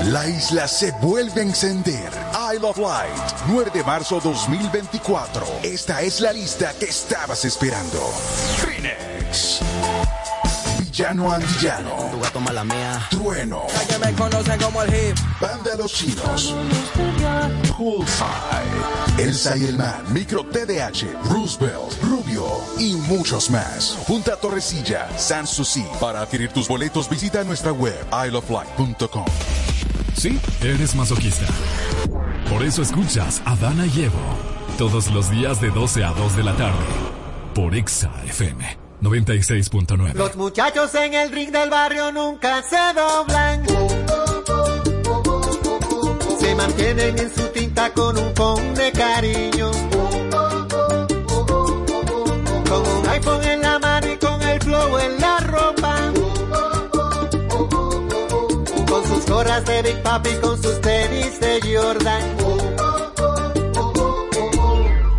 La 0.06 0.28
isla 0.28 0.68
se 0.68 0.92
vuelve 0.92 1.40
a 1.40 1.44
encender. 1.44 2.19
Of 2.64 2.78
Light, 2.78 3.32
9 3.48 3.70
de 3.72 3.82
marzo 3.84 4.20
2024. 4.20 5.46
Esta 5.62 6.02
es 6.02 6.20
la 6.20 6.32
lista 6.32 6.72
que 6.78 6.86
estabas 6.86 7.44
esperando. 7.44 7.98
Phoenix. 8.58 9.60
Villano 10.78 11.32
Antillano. 11.32 12.10
Tu 12.10 12.20
gato 12.20 12.40
mala 12.40 12.64
mía. 12.64 13.00
Trueno. 13.10 13.62
Que 13.88 13.98
me 13.98 14.12
conocen 14.12 14.60
como 14.60 14.82
el 14.82 14.94
hip. 14.94 15.16
Banda 15.40 15.74
Los 15.76 15.92
Chinos. 15.94 16.54
Poolside. 17.76 19.18
Elsa 19.18 19.56
y 19.56 19.64
el 19.64 19.78
Man. 19.78 20.04
Micro 20.12 20.44
TDH. 20.44 21.06
Roosevelt. 21.30 22.02
Rubio. 22.02 22.44
Y 22.78 22.94
muchos 22.94 23.50
más. 23.50 23.96
Punta 24.06 24.36
Torrecilla. 24.36 25.08
Sanssouci. 25.18 25.84
Para 26.00 26.20
adquirir 26.20 26.52
tus 26.52 26.68
boletos 26.68 27.08
visita 27.08 27.42
nuestra 27.44 27.72
web. 27.72 28.06
isleoflight.com. 28.26 29.24
Sí, 30.16 30.38
eres 30.60 30.94
masoquista. 30.94 31.46
Por 32.48 32.62
eso 32.62 32.82
escuchas 32.82 33.42
a 33.44 33.56
Dana 33.56 33.86
y 33.86 34.02
Evo 34.04 34.18
todos 34.78 35.10
los 35.10 35.30
días 35.30 35.60
de 35.60 35.70
12 35.70 36.04
a 36.04 36.12
2 36.12 36.36
de 36.36 36.44
la 36.44 36.56
tarde 36.56 36.86
por 37.54 37.74
Exa 37.74 38.10
FM 38.24 38.78
96.9. 39.02 40.14
Los 40.14 40.36
muchachos 40.36 40.94
en 40.94 41.14
el 41.14 41.30
ring 41.32 41.50
del 41.50 41.70
barrio 41.70 42.12
nunca 42.12 42.62
se 42.62 42.76
doblan. 42.94 43.64
Se 46.38 46.54
mantienen 46.54 47.18
en 47.18 47.34
su 47.34 47.46
tinta 47.48 47.92
con 47.92 48.16
un 48.16 48.32
pon 48.34 48.74
de 48.74 48.92
cariño. 48.92 49.70
Con 52.68 52.86
un 52.86 53.08
iPhone 53.08 53.44
en 53.44 53.59
de 59.44 59.82
Big 59.82 60.02
Papi, 60.02 60.34
con 60.42 60.62
sus 60.62 60.78
tenis 60.82 61.40
de 61.40 61.60
Jordan. 61.62 62.22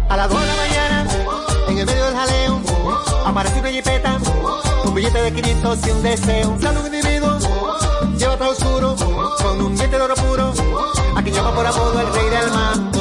A 0.10 0.16
las 0.16 0.30
2 0.30 0.40
de 0.40 0.48
la 0.48 0.56
mañana, 0.56 1.08
en 1.68 1.78
el 1.80 1.86
medio 1.88 2.06
del 2.06 2.16
jaleo, 2.16 2.62
aparece 3.26 3.60
una 3.60 3.70
jipeta, 3.70 4.20
un 4.86 4.94
billete 4.94 5.24
de 5.24 5.34
500 5.34 5.88
y 5.88 5.90
un 5.90 6.04
deseo. 6.04 6.58
Sale 6.62 6.80
un 6.80 6.86
individuo, 6.86 7.40
lleva 8.16 8.38
todo 8.38 8.52
oscuro, 8.52 8.96
con 9.42 9.60
un 9.60 9.76
diente 9.76 9.98
de 9.98 10.04
oro 10.04 10.14
puro, 10.14 10.54
a 11.16 11.24
quien 11.24 11.36
llama 11.36 11.56
por 11.56 11.66
apodo 11.66 12.00
el 12.00 12.14
rey 12.14 12.30
del 12.30 12.52
mambo. 12.52 13.01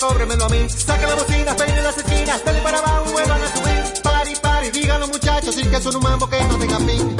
Cóbremelo 0.00 0.44
a 0.46 0.48
mí. 0.48 0.68
Saquen 0.68 1.08
la 1.08 1.14
bocina, 1.14 1.56
peinen 1.56 1.84
las 1.84 1.98
esquinas, 1.98 2.44
dale 2.44 2.60
para 2.62 2.78
abajo, 2.78 3.12
vuelvan 3.12 3.42
a 3.42 3.56
subir. 3.56 4.02
Pari, 4.02 4.34
pari, 4.42 4.70
digan 4.70 5.08
muchachos, 5.08 5.54
sí 5.54 5.64
que 5.68 5.80
son 5.80 5.96
un 5.96 6.02
mambo 6.02 6.28
que 6.28 6.42
no 6.44 6.58
tenga 6.58 6.78
fin. 6.78 7.19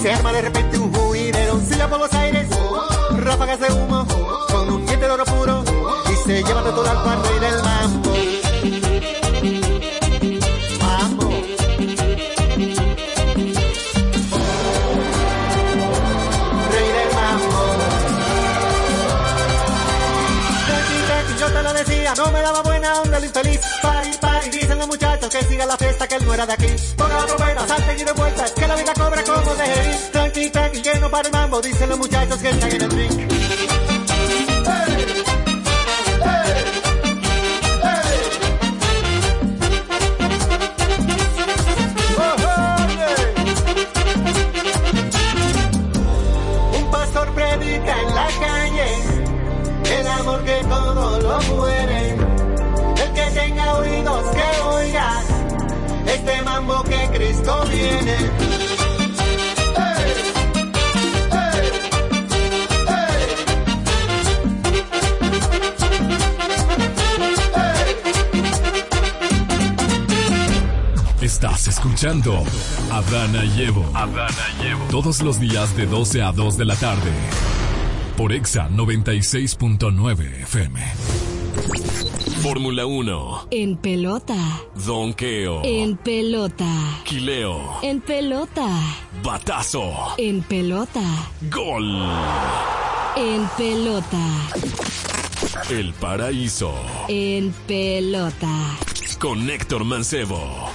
se 0.00 0.12
arma 0.12 0.32
de 0.32 0.42
repente 0.42 0.78
un 0.78 0.92
juidero, 0.92 1.60
silla 1.60 1.88
por 1.88 1.98
los 2.00 2.12
aires, 2.12 2.48
ráfagas 3.18 3.60
de 3.60 3.72
humo, 3.72 4.06
con 4.50 4.70
un 4.70 4.86
diente 4.86 5.06
de 5.06 5.12
oro 5.12 5.24
puro, 5.24 5.64
y 6.12 6.16
se 6.26 6.42
lleva 6.42 6.62
de 6.62 6.70
todo 6.70 6.90
al 6.90 7.02
par 7.02 7.18
rey 7.22 7.38
del 7.38 7.62
mambo. 7.62 8.10
Mambo. 10.80 11.30
Rey 16.72 16.88
del 16.96 17.14
mambo. 17.14 17.60
Yo 21.38 21.46
te 21.46 21.62
lo 21.62 21.72
decía, 21.72 22.14
no 22.16 22.32
me 22.32 22.40
daba 22.42 22.62
buena 22.62 23.00
onda 23.00 23.18
el 23.18 23.24
infeliz. 23.24 23.60
Pari, 23.82 24.10
pari, 24.20 24.50
dicen 24.50 24.78
los 24.78 24.88
muchachos 24.88 25.30
que 25.30 25.42
siga 25.44 25.66
la 25.66 25.75
que 26.16 26.22
él 26.22 26.26
no 26.26 26.34
era 26.34 26.46
de 26.46 26.52
aquí. 26.52 26.66
Ponga 26.96 27.14
la 27.14 27.26
trompeta, 27.26 27.68
salte 27.68 28.00
y 28.00 28.04
de 28.04 28.12
vuelta, 28.12 28.44
que 28.54 28.66
la 28.66 28.76
vida 28.76 28.94
cobra 28.94 29.24
como 29.24 29.54
de. 29.54 29.98
Tranqui, 30.12 30.50
tranqui, 30.50 30.82
que 30.82 30.98
no 30.98 31.10
para 31.10 31.28
el 31.28 31.32
mambo, 31.32 31.60
dicen 31.60 31.88
los 31.88 31.98
muchachos 31.98 32.38
que 32.38 32.50
están 32.50 32.72
en 32.72 32.82
el 32.82 32.88
drink. 32.88 33.15
Escuchando 71.76 72.42
Adana 72.90 73.44
y 73.44 73.64
Evo. 73.64 73.84
Todos 74.90 75.20
los 75.20 75.38
días 75.38 75.76
de 75.76 75.84
12 75.84 76.22
a 76.22 76.32
2 76.32 76.56
de 76.56 76.64
la 76.64 76.74
tarde. 76.74 77.12
Por 78.16 78.32
Exa 78.32 78.70
96.9 78.70 80.40
FM. 80.44 80.80
Fórmula 82.40 82.86
1. 82.86 83.48
En 83.50 83.76
pelota. 83.76 84.36
Donkeo. 84.86 85.60
En 85.64 85.98
pelota. 85.98 86.66
Quileo. 87.04 87.60
En 87.82 88.00
pelota. 88.00 88.66
Batazo. 89.22 89.92
En 90.16 90.40
pelota. 90.44 91.02
Gol. 91.50 91.94
En 93.16 93.46
pelota. 93.58 94.26
El 95.68 95.92
paraíso. 95.92 96.74
En 97.08 97.52
pelota. 97.66 98.78
Con 99.18 99.50
Héctor 99.50 99.84
Mancebo. 99.84 100.65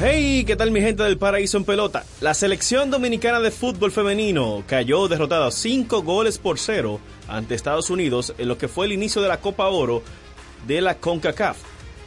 Hey, 0.00 0.44
¿qué 0.46 0.54
tal 0.54 0.70
mi 0.70 0.80
gente 0.80 1.02
del 1.02 1.18
Paraíso 1.18 1.56
en 1.56 1.64
Pelota? 1.64 2.04
La 2.20 2.32
selección 2.34 2.88
dominicana 2.90 3.40
de 3.40 3.50
fútbol 3.50 3.90
femenino 3.90 4.62
cayó 4.68 5.08
derrotada 5.08 5.50
5 5.50 6.02
goles 6.02 6.38
por 6.38 6.58
0 6.58 7.00
ante 7.26 7.56
Estados 7.56 7.90
Unidos 7.90 8.32
en 8.38 8.46
lo 8.46 8.58
que 8.58 8.68
fue 8.68 8.86
el 8.86 8.92
inicio 8.92 9.20
de 9.22 9.28
la 9.28 9.40
Copa 9.40 9.66
Oro 9.68 10.02
de 10.68 10.80
la 10.80 10.98
CONCACAF. 10.98 11.56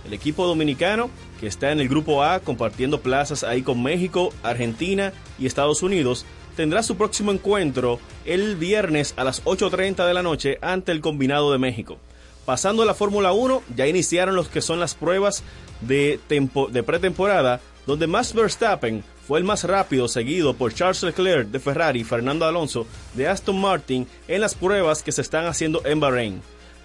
El 0.06 0.14
equipo 0.14 0.48
dominicano, 0.48 1.10
que 1.42 1.48
está 1.48 1.72
en 1.74 1.82
el 1.82 1.90
grupo 1.90 2.24
A 2.24 2.40
compartiendo 2.40 3.02
plazas 3.02 3.44
ahí 3.44 3.62
con 3.62 3.84
México, 3.84 4.34
Argentina 4.42 5.12
y 5.38 5.46
Estados 5.46 5.84
Unidos, 5.84 6.26
tendrá 6.56 6.84
su 6.84 6.96
próximo 6.96 7.34
encuentro 7.34 8.00
el 8.24 8.56
viernes 8.56 9.14
a 9.18 9.26
las 9.26 9.44
8.30 9.44 10.08
de 10.08 10.14
la 10.14 10.24
noche 10.24 10.58
ante 10.62 10.94
el 10.94 11.02
combinado 11.02 11.52
de 11.52 11.58
México. 11.60 11.98
Pasando 12.46 12.84
a 12.84 12.86
la 12.86 12.96
Fórmula 12.96 13.34
1, 13.34 13.62
ya 13.76 13.86
iniciaron 13.86 14.36
los 14.36 14.48
que 14.48 14.62
son 14.62 14.80
las 14.80 14.96
pruebas 14.96 15.44
de, 15.82 16.20
tempo- 16.28 16.70
de 16.72 16.82
pretemporada, 16.84 17.60
donde 17.86 18.08
Max 18.08 18.34
Verstappen 18.34 19.04
fue 19.28 19.40
el 19.40 19.46
más 19.46 19.64
rápido, 19.64 20.08
seguido 20.08 20.54
por 20.54 20.74
Charles 20.74 21.04
Leclerc 21.04 21.48
de 21.50 21.60
Ferrari 21.60 22.02
y 22.02 22.04
Fernando 22.04 22.46
Alonso 22.46 22.86
de 23.14 23.28
Aston 23.28 23.60
Martin 23.60 24.08
en 24.28 24.42
las 24.42 24.56
pruebas 24.56 25.04
que 25.04 25.12
se 25.12 25.22
están 25.22 25.46
haciendo 25.46 25.82
en 25.86 26.00
Bahrein. 26.00 26.42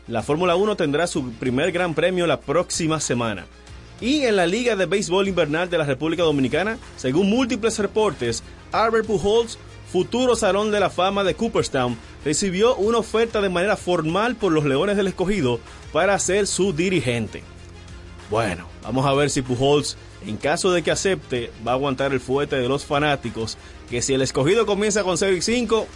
La 0.09 0.23
Fórmula 0.23 0.55
1 0.55 0.77
tendrá 0.77 1.07
su 1.07 1.33
primer 1.33 1.73
gran 1.73 1.95
premio 1.95 2.27
la 2.27 2.41
próxima 2.41 3.01
semana. 3.01 3.47
Y 4.01 4.23
en 4.23 4.37
la 4.37 4.47
Liga 4.47 4.77
de 4.77 4.87
Béisbol 4.87 5.29
Invernal 5.29 5.71
de 5.71 5.79
la 5.79 5.85
República 5.85 6.23
Dominicana, 6.23 6.79
según 6.97 7.31
múltiples 7.31 7.79
reportes, 7.79 8.43
Albert 8.71 9.07
Pujols, 9.07 9.59
futuro 9.91 10.37
Salón 10.37 10.71
de 10.71 10.81
la 10.81 10.91
Fama 10.91 11.25
de 11.25 11.35
Cooperstown, 11.35 11.97
recibió 12.25 12.77
una 12.77 12.99
oferta 12.99 13.41
de 13.41 13.49
manera 13.49 13.77
formal 13.77 14.37
por 14.37 14.53
los 14.53 14.65
Leones 14.65 14.97
del 14.97 15.09
Escogido 15.09 15.61
para 15.93 16.19
ser 16.19 16.47
su 16.47 16.73
dirigente. 16.73 17.43
Bueno, 18.31 18.69
vamos 18.83 19.07
a 19.07 19.15
ver 19.15 19.31
si 19.31 19.43
Pujols, 19.43 19.97
en 20.27 20.37
caso 20.37 20.73
de 20.73 20.83
que 20.83 20.91
acepte, 20.91 21.51
va 21.67 21.73
a 21.73 21.75
aguantar 21.75 22.13
el 22.13 22.21
fuete 22.21 22.57
de 22.57 22.69
los 22.69 22.85
fanáticos, 22.85 23.57
que 23.89 24.03
si 24.03 24.15
el 24.15 24.23
escogido 24.23 24.67
comienza 24.67 25.05
con 25.05 25.17
0 25.17 25.37
y 25.37 25.43
5, 25.43 25.87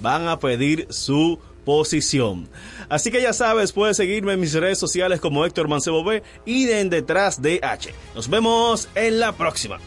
van 0.00 0.28
a 0.28 0.38
pedir 0.38 0.86
su 0.90 1.38
posición. 1.64 2.48
Así 2.88 3.10
que 3.10 3.22
ya 3.22 3.32
sabes, 3.32 3.72
puedes 3.72 3.96
seguirme 3.96 4.34
en 4.34 4.40
mis 4.40 4.52
redes 4.52 4.78
sociales 4.78 5.20
como 5.20 5.44
Héctor 5.44 5.68
Mancebo 5.68 6.04
B 6.04 6.22
y 6.44 6.68
en 6.70 6.90
Detrás 6.90 7.40
de 7.40 7.60
H. 7.62 7.94
Nos 8.14 8.28
vemos 8.28 8.88
en 8.94 9.20
la 9.20 9.32
próxima. 9.32 9.78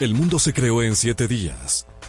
El 0.00 0.14
mundo 0.14 0.40
se 0.40 0.52
creó 0.52 0.82
en 0.82 0.96
siete 0.96 1.28
días, 1.28 1.86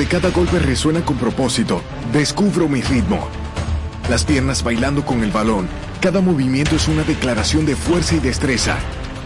donde 0.00 0.18
cada 0.18 0.30
golpe 0.30 0.58
resuena 0.58 1.04
con 1.04 1.18
propósito, 1.18 1.82
descubro 2.10 2.70
mi 2.70 2.80
ritmo. 2.80 3.28
Las 4.08 4.24
piernas 4.24 4.62
bailando 4.62 5.04
con 5.04 5.22
el 5.22 5.30
balón, 5.30 5.68
cada 6.00 6.22
movimiento 6.22 6.74
es 6.74 6.88
una 6.88 7.02
declaración 7.02 7.66
de 7.66 7.76
fuerza 7.76 8.14
y 8.14 8.18
destreza. 8.18 8.78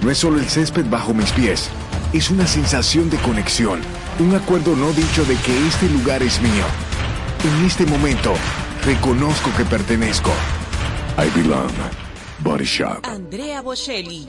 No 0.03 0.11
es 0.11 0.19
solo 0.19 0.41
el 0.41 0.49
césped 0.49 0.87
bajo 0.91 1.15
mis 1.15 1.31
pies, 1.31 1.71
es 2.13 2.29
una 2.29 2.49
sensación 2.49 3.09
de 3.09 3.19
conexión, 3.19 3.83
un 4.19 4.35
acuerdo 4.35 4.75
no 4.75 4.91
dicho 4.93 5.25
de 5.27 5.37
que 5.37 5.57
este 5.69 5.89
lugar 5.91 6.25
es 6.25 6.43
mío. 6.43 6.65
En 7.45 7.65
este 7.65 7.87
momento, 7.87 8.35
reconozco 8.85 9.53
que 9.57 9.65
pertenezco. 9.65 10.33
I 11.17 11.31
belong. 11.39 11.71
Body 12.41 12.65
Shop. 12.65 12.99
Andrea 13.05 13.63
Bocelli. 13.63 14.29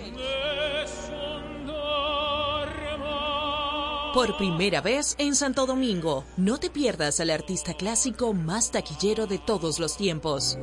Por 4.16 4.38
primera 4.38 4.80
vez 4.80 5.14
en 5.18 5.36
Santo 5.36 5.66
Domingo, 5.66 6.24
no 6.38 6.58
te 6.58 6.70
pierdas 6.70 7.20
al 7.20 7.30
artista 7.32 7.74
clásico 7.74 8.32
más 8.32 8.72
taquillero 8.72 9.28
de 9.28 9.40
todos 9.40 9.78
los 9.78 9.98
tiempos. 9.98 10.58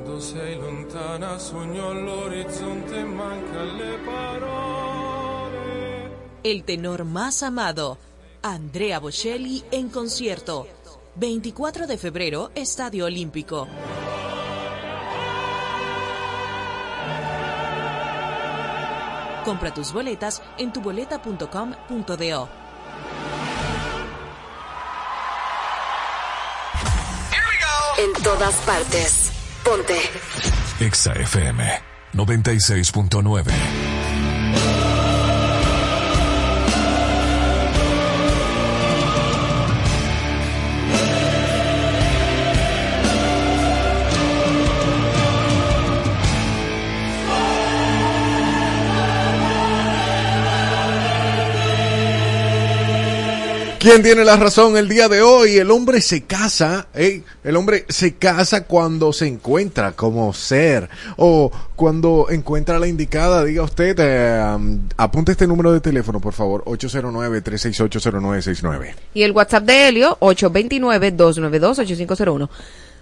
El 6.43 6.65
tenor 6.65 7.05
más 7.05 7.43
amado, 7.43 7.99
Andrea 8.41 8.99
Bocelli 8.99 9.63
en 9.71 9.91
concierto. 9.91 10.67
24 11.17 11.87
de 11.87 11.99
febrero, 11.99 12.51
Estadio 12.55 13.05
Olímpico. 13.05 13.69
Compra 19.45 19.75
tus 19.75 19.93
boletas 19.93 20.41
en 20.57 20.73
tuboleta.com.do. 20.73 22.62
todas 28.23 28.55
partes. 28.67 29.33
Ponte. 29.65 29.99
Exa 30.81 31.13
FM 31.13 31.63
96.9. 32.15 33.92
¿Quién 53.83 54.01
tiene 54.01 54.25
la 54.25 54.37
razón 54.37 54.77
el 54.77 54.89
día 54.89 55.09
de 55.09 55.23
hoy? 55.23 55.57
El 55.57 55.73
hombre 55.73 56.01
se 56.01 56.23
casa, 56.23 56.87
¿eh? 56.95 57.23
el 57.43 57.57
hombre 57.57 57.85
se 57.89 58.15
casa 58.15 58.65
cuando 58.65 59.13
se 59.13 59.27
encuentra 59.27 59.91
como 59.91 60.33
ser 60.33 60.89
o 61.17 61.51
cuando 61.75 62.29
encuentra 62.31 62.79
la 62.79 62.87
indicada. 62.87 63.45
Diga 63.45 63.65
usted, 63.65 63.97
eh, 63.99 64.41
apunte 64.97 65.33
este 65.33 65.49
número 65.49 65.73
de 65.73 65.81
teléfono, 65.81 66.21
por 66.21 66.33
favor, 66.33 66.63
809-368-0969. 66.67 68.95
Y 69.15 69.25
el 69.25 69.33
WhatsApp 69.33 69.65
de 69.65 69.89
Helio, 69.89 70.17
829-292-8501. 70.21 72.49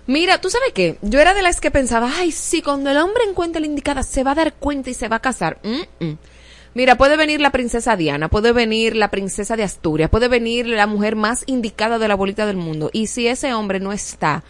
Mira, 0.06 0.40
¿tú 0.40 0.48
sabes 0.48 0.72
qué? 0.72 0.96
Yo 1.02 1.20
era 1.20 1.34
de 1.34 1.42
las 1.42 1.60
que 1.60 1.70
pensaba, 1.70 2.10
ay, 2.16 2.32
sí, 2.32 2.62
cuando 2.62 2.90
el 2.90 2.96
hombre 2.96 3.24
encuentre 3.28 3.60
la 3.60 3.66
indicada 3.66 4.02
se 4.02 4.24
va 4.24 4.30
a 4.30 4.36
dar 4.36 4.54
cuenta 4.54 4.88
y 4.88 4.94
se 4.94 5.08
va 5.08 5.16
a 5.16 5.20
casar. 5.20 5.58
Mm, 5.62 6.06
mm. 6.06 6.16
Mira, 6.72 6.96
puede 6.96 7.16
venir 7.16 7.40
la 7.40 7.50
princesa 7.50 7.96
Diana, 7.96 8.28
puede 8.28 8.52
venir 8.52 8.94
la 8.94 9.10
princesa 9.10 9.56
de 9.56 9.64
Asturias, 9.64 10.08
puede 10.08 10.28
venir 10.28 10.66
la 10.66 10.86
mujer 10.86 11.16
más 11.16 11.42
indicada 11.46 11.98
de 11.98 12.06
la 12.06 12.14
bolita 12.14 12.46
del 12.46 12.56
mundo. 12.56 12.90
Y 12.92 13.08
si 13.08 13.26
ese 13.26 13.52
hombre 13.54 13.80
no 13.80 13.92
está 13.92 14.44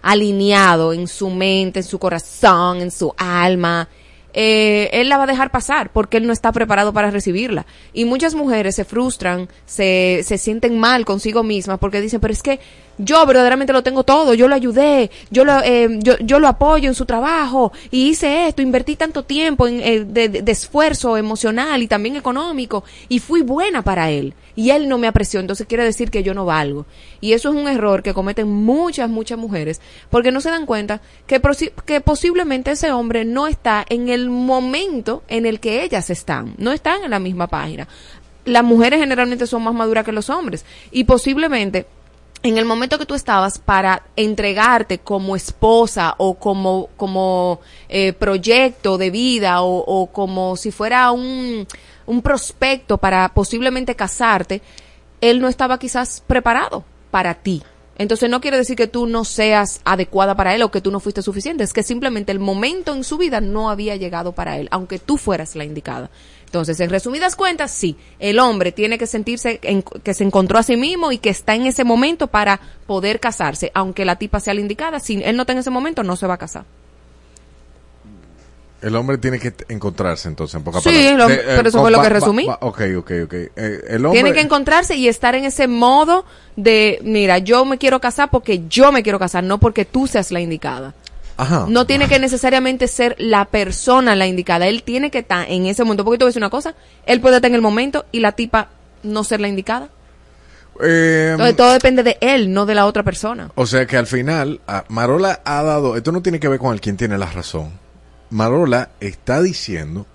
alineado 0.00 0.92
en 0.92 1.08
su 1.08 1.30
mente, 1.30 1.80
en 1.80 1.84
su 1.84 1.98
corazón, 1.98 2.80
en 2.80 2.92
su 2.92 3.12
alma, 3.16 3.88
eh, 4.32 4.88
él 4.92 5.08
la 5.08 5.16
va 5.16 5.24
a 5.24 5.28
dejar 5.28 5.50
pasar 5.50 5.90
porque 5.92 6.16
él 6.16 6.26
no 6.26 6.32
está 6.32 6.52
preparado 6.52 6.92
para 6.92 7.10
recibirla. 7.10 7.66
Y 7.92 8.04
muchas 8.04 8.34
mujeres 8.34 8.76
se 8.76 8.84
frustran, 8.84 9.48
se, 9.66 10.20
se 10.24 10.38
sienten 10.38 10.78
mal 10.78 11.04
consigo 11.04 11.42
mismas 11.42 11.80
porque 11.80 12.00
dicen, 12.00 12.20
pero 12.20 12.32
es 12.32 12.42
que 12.42 12.60
yo 12.98 13.24
verdaderamente 13.26 13.72
lo 13.72 13.82
tengo 13.82 14.04
todo, 14.04 14.34
yo 14.34 14.48
lo 14.48 14.54
ayudé, 14.54 15.10
yo 15.30 15.44
lo, 15.44 15.60
eh, 15.62 15.88
yo, 16.00 16.16
yo 16.20 16.38
lo 16.38 16.48
apoyo 16.48 16.88
en 16.88 16.94
su 16.94 17.06
trabajo 17.06 17.72
y 17.90 18.08
hice 18.08 18.46
esto, 18.48 18.62
invertí 18.62 18.96
tanto 18.96 19.22
tiempo 19.24 19.66
en, 19.66 19.80
eh, 19.80 20.04
de, 20.04 20.28
de- 20.28 20.52
esfuerzo 20.52 21.16
emocional 21.16 21.82
y 21.82 21.88
también 21.88 22.16
económico 22.16 22.84
y 23.08 23.18
fui 23.18 23.42
buena 23.42 23.82
para 23.82 24.10
él 24.10 24.34
y 24.56 24.70
él 24.70 24.88
no 24.88 24.98
me 24.98 25.08
apreció, 25.08 25.40
entonces 25.40 25.66
quiere 25.66 25.82
decir 25.82 26.10
que 26.12 26.22
yo 26.22 26.32
no 26.32 26.44
valgo. 26.44 26.86
Y 27.20 27.32
eso 27.32 27.48
es 27.48 27.56
un 27.56 27.66
error 27.66 28.02
que 28.04 28.14
cometen 28.14 28.48
muchas, 28.48 29.10
muchas 29.10 29.36
mujeres 29.38 29.80
porque 30.10 30.30
no 30.30 30.40
se 30.40 30.50
dan 30.50 30.66
cuenta 30.66 31.00
que, 31.26 31.40
que 31.84 32.00
posiblemente 32.00 32.70
ese 32.70 32.92
hombre 32.92 33.24
no 33.24 33.46
está 33.48 33.84
en 33.88 34.08
el 34.08 34.30
momento 34.30 35.22
en 35.28 35.46
el 35.46 35.58
que 35.58 35.82
ellas 35.82 36.10
están, 36.10 36.54
no 36.58 36.70
están 36.72 37.02
en 37.02 37.10
la 37.10 37.18
misma 37.18 37.48
página. 37.48 37.88
Las 38.44 38.62
mujeres 38.62 39.00
generalmente 39.00 39.46
son 39.46 39.62
más 39.64 39.74
maduras 39.74 40.04
que 40.04 40.12
los 40.12 40.30
hombres 40.30 40.64
y 40.92 41.04
posiblemente 41.04 41.86
en 42.44 42.58
el 42.58 42.66
momento 42.66 42.98
que 42.98 43.06
tú 43.06 43.14
estabas 43.14 43.58
para 43.58 44.02
entregarte 44.16 44.98
como 44.98 45.34
esposa 45.34 46.14
o 46.18 46.34
como, 46.34 46.90
como 46.98 47.60
eh, 47.88 48.12
proyecto 48.12 48.98
de 48.98 49.10
vida 49.10 49.62
o, 49.62 49.78
o 49.78 50.08
como 50.08 50.54
si 50.56 50.70
fuera 50.70 51.10
un, 51.10 51.66
un 52.04 52.22
prospecto 52.22 52.98
para 52.98 53.30
posiblemente 53.30 53.96
casarte, 53.96 54.60
él 55.22 55.40
no 55.40 55.48
estaba 55.48 55.78
quizás 55.78 56.22
preparado 56.26 56.84
para 57.10 57.32
ti. 57.34 57.62
Entonces 57.96 58.28
no 58.28 58.40
quiere 58.40 58.56
decir 58.56 58.76
que 58.76 58.86
tú 58.88 59.06
no 59.06 59.24
seas 59.24 59.80
adecuada 59.84 60.34
para 60.34 60.54
él 60.54 60.62
o 60.62 60.70
que 60.70 60.80
tú 60.80 60.90
no 60.90 61.00
fuiste 61.00 61.22
suficiente, 61.22 61.62
es 61.64 61.72
que 61.72 61.82
simplemente 61.82 62.32
el 62.32 62.40
momento 62.40 62.92
en 62.94 63.04
su 63.04 63.18
vida 63.18 63.40
no 63.40 63.70
había 63.70 63.94
llegado 63.96 64.32
para 64.32 64.58
él, 64.58 64.68
aunque 64.72 64.98
tú 64.98 65.16
fueras 65.16 65.54
la 65.54 65.64
indicada. 65.64 66.10
Entonces, 66.46 66.78
en 66.80 66.90
resumidas 66.90 67.34
cuentas, 67.36 67.70
sí, 67.72 67.96
el 68.18 68.38
hombre 68.38 68.70
tiene 68.72 68.96
que 68.98 69.06
sentirse 69.06 69.58
en- 69.62 69.82
que 69.82 70.14
se 70.14 70.22
encontró 70.24 70.58
a 70.58 70.62
sí 70.62 70.76
mismo 70.76 71.10
y 71.12 71.18
que 71.18 71.30
está 71.30 71.54
en 71.54 71.66
ese 71.66 71.84
momento 71.84 72.28
para 72.28 72.60
poder 72.86 73.18
casarse, 73.20 73.70
aunque 73.74 74.04
la 74.04 74.16
tipa 74.16 74.38
sea 74.40 74.54
la 74.54 74.60
indicada, 74.60 75.00
si 75.00 75.22
él 75.22 75.36
no 75.36 75.42
está 75.42 75.52
en 75.52 75.58
ese 75.60 75.70
momento, 75.70 76.02
no 76.02 76.16
se 76.16 76.26
va 76.26 76.34
a 76.34 76.38
casar. 76.38 76.64
El 78.84 78.96
hombre 78.96 79.16
tiene 79.16 79.38
que 79.38 79.54
encontrarse 79.68 80.28
entonces, 80.28 80.54
en 80.56 80.62
pocas 80.62 80.82
Sí, 80.82 80.90
palabras. 80.90 81.10
el 81.14 81.20
hombre- 81.22 81.42
pero 81.56 81.68
eso 81.70 81.80
fue 81.80 81.90
lo 81.90 82.02
que 82.02 82.08
resumí. 82.10 82.46
ok, 82.48 82.80
ok, 82.98 83.10
ok. 83.24 83.32
Eh, 83.32 83.50
el 83.88 84.04
hombre... 84.04 84.20
Tiene 84.22 84.34
que 84.34 84.40
encontrarse 84.42 84.94
y 84.96 85.08
estar 85.08 85.34
en 85.34 85.44
ese 85.44 85.68
modo 85.68 86.26
de, 86.56 87.00
mira, 87.02 87.38
yo 87.38 87.64
me 87.64 87.78
quiero 87.78 88.00
casar 88.00 88.28
porque 88.30 88.64
yo 88.68 88.92
me 88.92 89.02
quiero 89.02 89.18
casar, 89.18 89.42
no 89.42 89.58
porque 89.58 89.84
tú 89.86 90.06
seas 90.06 90.30
la 90.30 90.40
indicada. 90.40 90.92
Ajá. 91.36 91.64
No 91.68 91.86
tiene 91.86 92.08
que 92.08 92.18
necesariamente 92.18 92.86
ser 92.86 93.16
la 93.18 93.46
persona 93.46 94.14
la 94.14 94.26
indicada. 94.26 94.66
Él 94.68 94.82
tiene 94.82 95.10
que 95.10 95.20
estar 95.20 95.50
en 95.50 95.66
ese 95.66 95.82
momento. 95.82 96.04
Porque 96.04 96.22
a 96.22 96.26
decir 96.26 96.40
una 96.40 96.50
cosa. 96.50 96.74
Él 97.06 97.20
puede 97.20 97.36
estar 97.36 97.48
en 97.50 97.54
el 97.56 97.62
momento 97.62 98.04
y 98.12 98.20
la 98.20 98.32
tipa 98.32 98.68
no 99.02 99.24
ser 99.24 99.40
la 99.40 99.48
indicada. 99.48 99.88
Eh, 100.82 101.30
Entonces 101.32 101.56
todo 101.56 101.72
depende 101.72 102.02
de 102.02 102.18
él, 102.20 102.52
no 102.52 102.66
de 102.66 102.74
la 102.74 102.86
otra 102.86 103.02
persona. 103.02 103.50
O 103.54 103.66
sea 103.66 103.86
que 103.86 103.96
al 103.96 104.06
final, 104.06 104.60
ah, 104.66 104.84
Marola 104.88 105.40
ha 105.44 105.62
dado, 105.62 105.96
esto 105.96 106.12
no 106.12 106.20
tiene 106.22 106.40
que 106.40 106.48
ver 106.48 106.58
con 106.58 106.72
el 106.72 106.80
quien 106.80 106.96
tiene 106.96 107.16
la 107.16 107.26
razón. 107.26 107.70
Marola 108.34 108.90
está 109.00 109.40
diciendo 109.40 110.06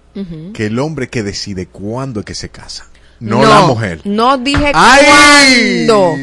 que 0.54 0.66
el 0.66 0.78
hombre 0.80 1.08
que 1.08 1.24
decide 1.24 1.66
cuándo 1.68 2.20
es 2.20 2.26
que 2.26 2.36
se 2.36 2.50
casa, 2.50 2.86
no, 3.22 3.42
la 3.46 3.62
mujer. 3.62 4.02
No 4.04 4.38
dije 4.38 4.72
¡Ay! 4.74 5.86
cuándo. 5.88 6.16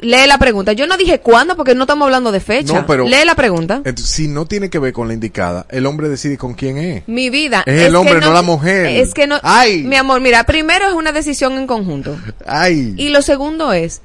Lee 0.00 0.26
la 0.26 0.38
pregunta. 0.38 0.72
Yo 0.72 0.86
no 0.86 0.96
dije 0.96 1.20
cuándo 1.20 1.54
porque 1.56 1.74
no 1.74 1.82
estamos 1.84 2.06
hablando 2.06 2.32
de 2.32 2.40
fecha. 2.40 2.72
No, 2.80 2.86
pero- 2.86 3.04
Lee 3.06 3.24
la 3.26 3.34
pregunta. 3.34 3.82
Si 3.96 4.28
no 4.28 4.46
tiene 4.46 4.70
que 4.70 4.78
ver 4.78 4.92
con 4.94 5.08
la 5.08 5.14
indicada, 5.14 5.66
el 5.70 5.84
hombre 5.86 6.08
decide 6.08 6.38
con 6.38 6.54
quién 6.54 6.78
es. 6.78 7.02
Mi 7.08 7.28
vida. 7.28 7.62
Es 7.66 7.82
el 7.82 7.96
hombre, 7.96 8.20
no 8.20 8.32
la 8.32 8.42
mujer. 8.42 8.86
Es 8.86 9.12
que 9.12 9.26
no. 9.26 9.38
Ay. 9.42 9.82
Mi 9.84 9.96
amor, 9.96 10.20
mira, 10.22 10.44
primero 10.44 10.88
es 10.88 10.94
una 10.94 11.12
decisión 11.12 11.52
en 11.58 11.66
conjunto. 11.66 12.16
Ay. 12.46 12.94
Y 12.96 13.10
lo 13.10 13.20
segundo 13.20 13.72
es, 13.74 14.00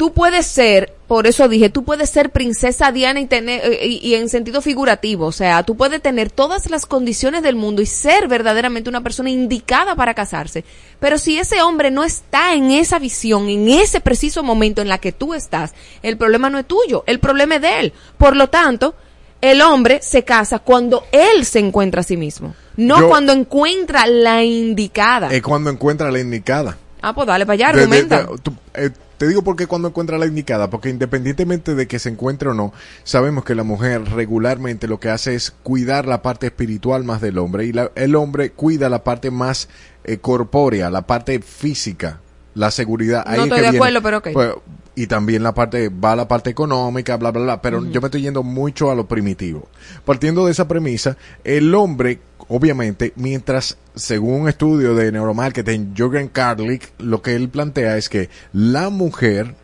tú 0.00 0.14
puedes 0.14 0.46
ser, 0.46 0.94
por 1.06 1.26
eso 1.26 1.46
dije, 1.46 1.68
tú 1.68 1.84
puedes 1.84 2.08
ser 2.08 2.30
princesa 2.30 2.90
Diana 2.90 3.20
y 3.20 3.26
tener, 3.26 3.60
eh, 3.62 3.86
y, 3.86 3.96
y 3.98 4.14
en 4.14 4.30
sentido 4.30 4.62
figurativo, 4.62 5.26
o 5.26 5.32
sea, 5.32 5.62
tú 5.62 5.76
puedes 5.76 6.00
tener 6.00 6.30
todas 6.30 6.70
las 6.70 6.86
condiciones 6.86 7.42
del 7.42 7.54
mundo 7.54 7.82
y 7.82 7.86
ser 7.86 8.26
verdaderamente 8.26 8.88
una 8.88 9.02
persona 9.02 9.28
indicada 9.28 9.94
para 9.96 10.14
casarse. 10.14 10.64
Pero 11.00 11.18
si 11.18 11.36
ese 11.38 11.60
hombre 11.60 11.90
no 11.90 12.02
está 12.02 12.54
en 12.54 12.70
esa 12.70 12.98
visión, 12.98 13.50
en 13.50 13.68
ese 13.68 14.00
preciso 14.00 14.42
momento 14.42 14.80
en 14.80 14.88
la 14.88 14.96
que 14.96 15.12
tú 15.12 15.34
estás, 15.34 15.74
el 16.02 16.16
problema 16.16 16.48
no 16.48 16.58
es 16.58 16.64
tuyo, 16.66 17.04
el 17.06 17.20
problema 17.20 17.56
es 17.56 17.60
de 17.60 17.80
él. 17.80 17.92
Por 18.16 18.36
lo 18.36 18.48
tanto, 18.48 18.94
el 19.42 19.60
hombre 19.60 20.00
se 20.02 20.24
casa 20.24 20.60
cuando 20.60 21.04
él 21.12 21.44
se 21.44 21.58
encuentra 21.58 22.00
a 22.00 22.04
sí 22.04 22.16
mismo, 22.16 22.54
no 22.78 23.00
Yo- 23.00 23.08
cuando 23.10 23.34
encuentra 23.34 24.06
la 24.06 24.42
indicada. 24.44 25.28
Es 25.30 25.42
cuando 25.42 25.68
encuentra 25.68 26.10
la 26.10 26.20
indicada. 26.20 26.78
ah, 27.02 27.14
pues 27.14 27.26
dale 27.26 27.44
para 27.44 27.52
allá, 27.52 27.66
De- 27.66 27.72
de- 27.74 27.82
argumenta. 27.82 28.22
de- 28.22 28.38
tú- 28.38 28.54
eh, 28.72 28.88
te 29.20 29.28
digo 29.28 29.42
por 29.42 29.54
qué 29.54 29.66
cuando 29.66 29.88
encuentra 29.88 30.16
la 30.16 30.24
indicada, 30.24 30.70
porque 30.70 30.88
independientemente 30.88 31.74
de 31.74 31.86
que 31.86 31.98
se 31.98 32.08
encuentre 32.08 32.48
o 32.48 32.54
no, 32.54 32.72
sabemos 33.04 33.44
que 33.44 33.54
la 33.54 33.64
mujer 33.64 34.02
regularmente 34.06 34.88
lo 34.88 34.98
que 34.98 35.10
hace 35.10 35.34
es 35.34 35.50
cuidar 35.62 36.06
la 36.06 36.22
parte 36.22 36.46
espiritual 36.46 37.04
más 37.04 37.20
del 37.20 37.36
hombre 37.36 37.66
y 37.66 37.72
la- 37.74 37.90
el 37.96 38.16
hombre 38.16 38.52
cuida 38.52 38.88
la 38.88 39.04
parte 39.04 39.30
más 39.30 39.68
eh, 40.04 40.16
corpórea, 40.16 40.88
la 40.88 41.02
parte 41.06 41.40
física. 41.40 42.20
la 42.54 42.70
seguridad. 42.72 43.22
Ahí 43.26 43.36
No 43.36 43.44
es 43.44 43.46
estoy 43.50 43.58
que 43.58 43.62
de 43.66 43.70
viene. 43.70 43.76
acuerdo, 43.86 44.02
pero 44.02 44.18
ok. 44.18 44.28
Pues, 44.32 44.50
y 44.96 45.06
también 45.06 45.42
la 45.44 45.54
parte, 45.54 45.88
va 45.88 46.16
la 46.16 46.26
parte 46.26 46.50
económica, 46.50 47.16
bla, 47.16 47.30
bla, 47.30 47.42
bla. 47.42 47.62
Pero 47.62 47.84
yo 47.90 48.00
me 48.00 48.06
estoy 48.08 48.22
yendo 48.22 48.42
mucho 48.42 48.90
a 48.90 48.94
lo 48.96 49.06
primitivo. 49.06 49.68
Partiendo 50.04 50.44
de 50.46 50.50
esa 50.52 50.66
premisa, 50.66 51.16
el 51.44 51.72
hombre, 51.76 52.18
obviamente, 52.50 53.12
mientras, 53.14 53.78
según 53.94 54.42
un 54.42 54.48
estudio 54.48 54.94
de 54.94 55.12
neuromarketing, 55.12 55.94
Jürgen 55.94 56.28
Karlik, 56.28 56.92
lo 56.98 57.22
que 57.22 57.36
él 57.36 57.48
plantea 57.48 57.96
es 57.96 58.08
que 58.08 58.28
la 58.52 58.90
mujer 58.90 59.54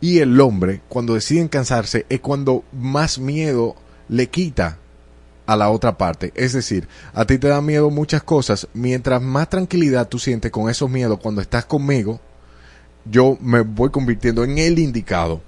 y 0.00 0.18
el 0.18 0.38
hombre, 0.40 0.82
cuando 0.88 1.14
deciden 1.14 1.48
cansarse, 1.48 2.04
es 2.08 2.20
cuando 2.20 2.64
más 2.72 3.20
miedo 3.20 3.76
le 4.08 4.26
quita 4.28 4.78
a 5.46 5.56
la 5.56 5.70
otra 5.70 5.96
parte. 5.96 6.32
Es 6.34 6.52
decir, 6.52 6.88
a 7.14 7.24
ti 7.24 7.38
te 7.38 7.46
da 7.46 7.62
miedo 7.62 7.90
muchas 7.90 8.24
cosas, 8.24 8.66
mientras 8.74 9.22
más 9.22 9.48
tranquilidad 9.48 10.08
tú 10.08 10.18
sientes 10.18 10.50
con 10.50 10.68
esos 10.68 10.90
miedos 10.90 11.20
cuando 11.20 11.40
estás 11.40 11.64
conmigo, 11.64 12.20
yo 13.08 13.38
me 13.40 13.60
voy 13.60 13.90
convirtiendo 13.90 14.42
en 14.42 14.58
el 14.58 14.80
indicado. 14.80 15.40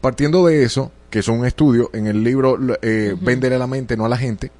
Partiendo 0.00 0.44
de 0.46 0.64
eso, 0.64 0.90
que 1.16 1.20
es 1.20 1.28
un 1.28 1.46
estudio 1.46 1.88
en 1.94 2.06
el 2.08 2.22
libro 2.22 2.58
eh, 2.82 3.16
Véndele 3.18 3.54
a 3.54 3.58
la 3.58 3.66
mente, 3.66 3.96
no 3.96 4.04
a 4.04 4.08
la 4.10 4.18
gente, 4.18 4.52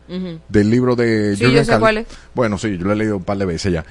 del 0.48 0.70
libro 0.70 0.96
de 0.96 1.36
Sí, 1.36 1.44
Jürgen 1.44 1.54
yo 1.58 1.64
sé 1.64 1.70
Karl. 1.72 1.80
cuál 1.80 1.98
es. 1.98 2.06
Bueno, 2.34 2.56
sí, 2.56 2.78
yo 2.78 2.86
lo 2.86 2.94
he 2.94 2.96
leído 2.96 3.18
un 3.18 3.24
par 3.24 3.36
de 3.36 3.44
veces 3.44 3.74
ya. 3.74 3.84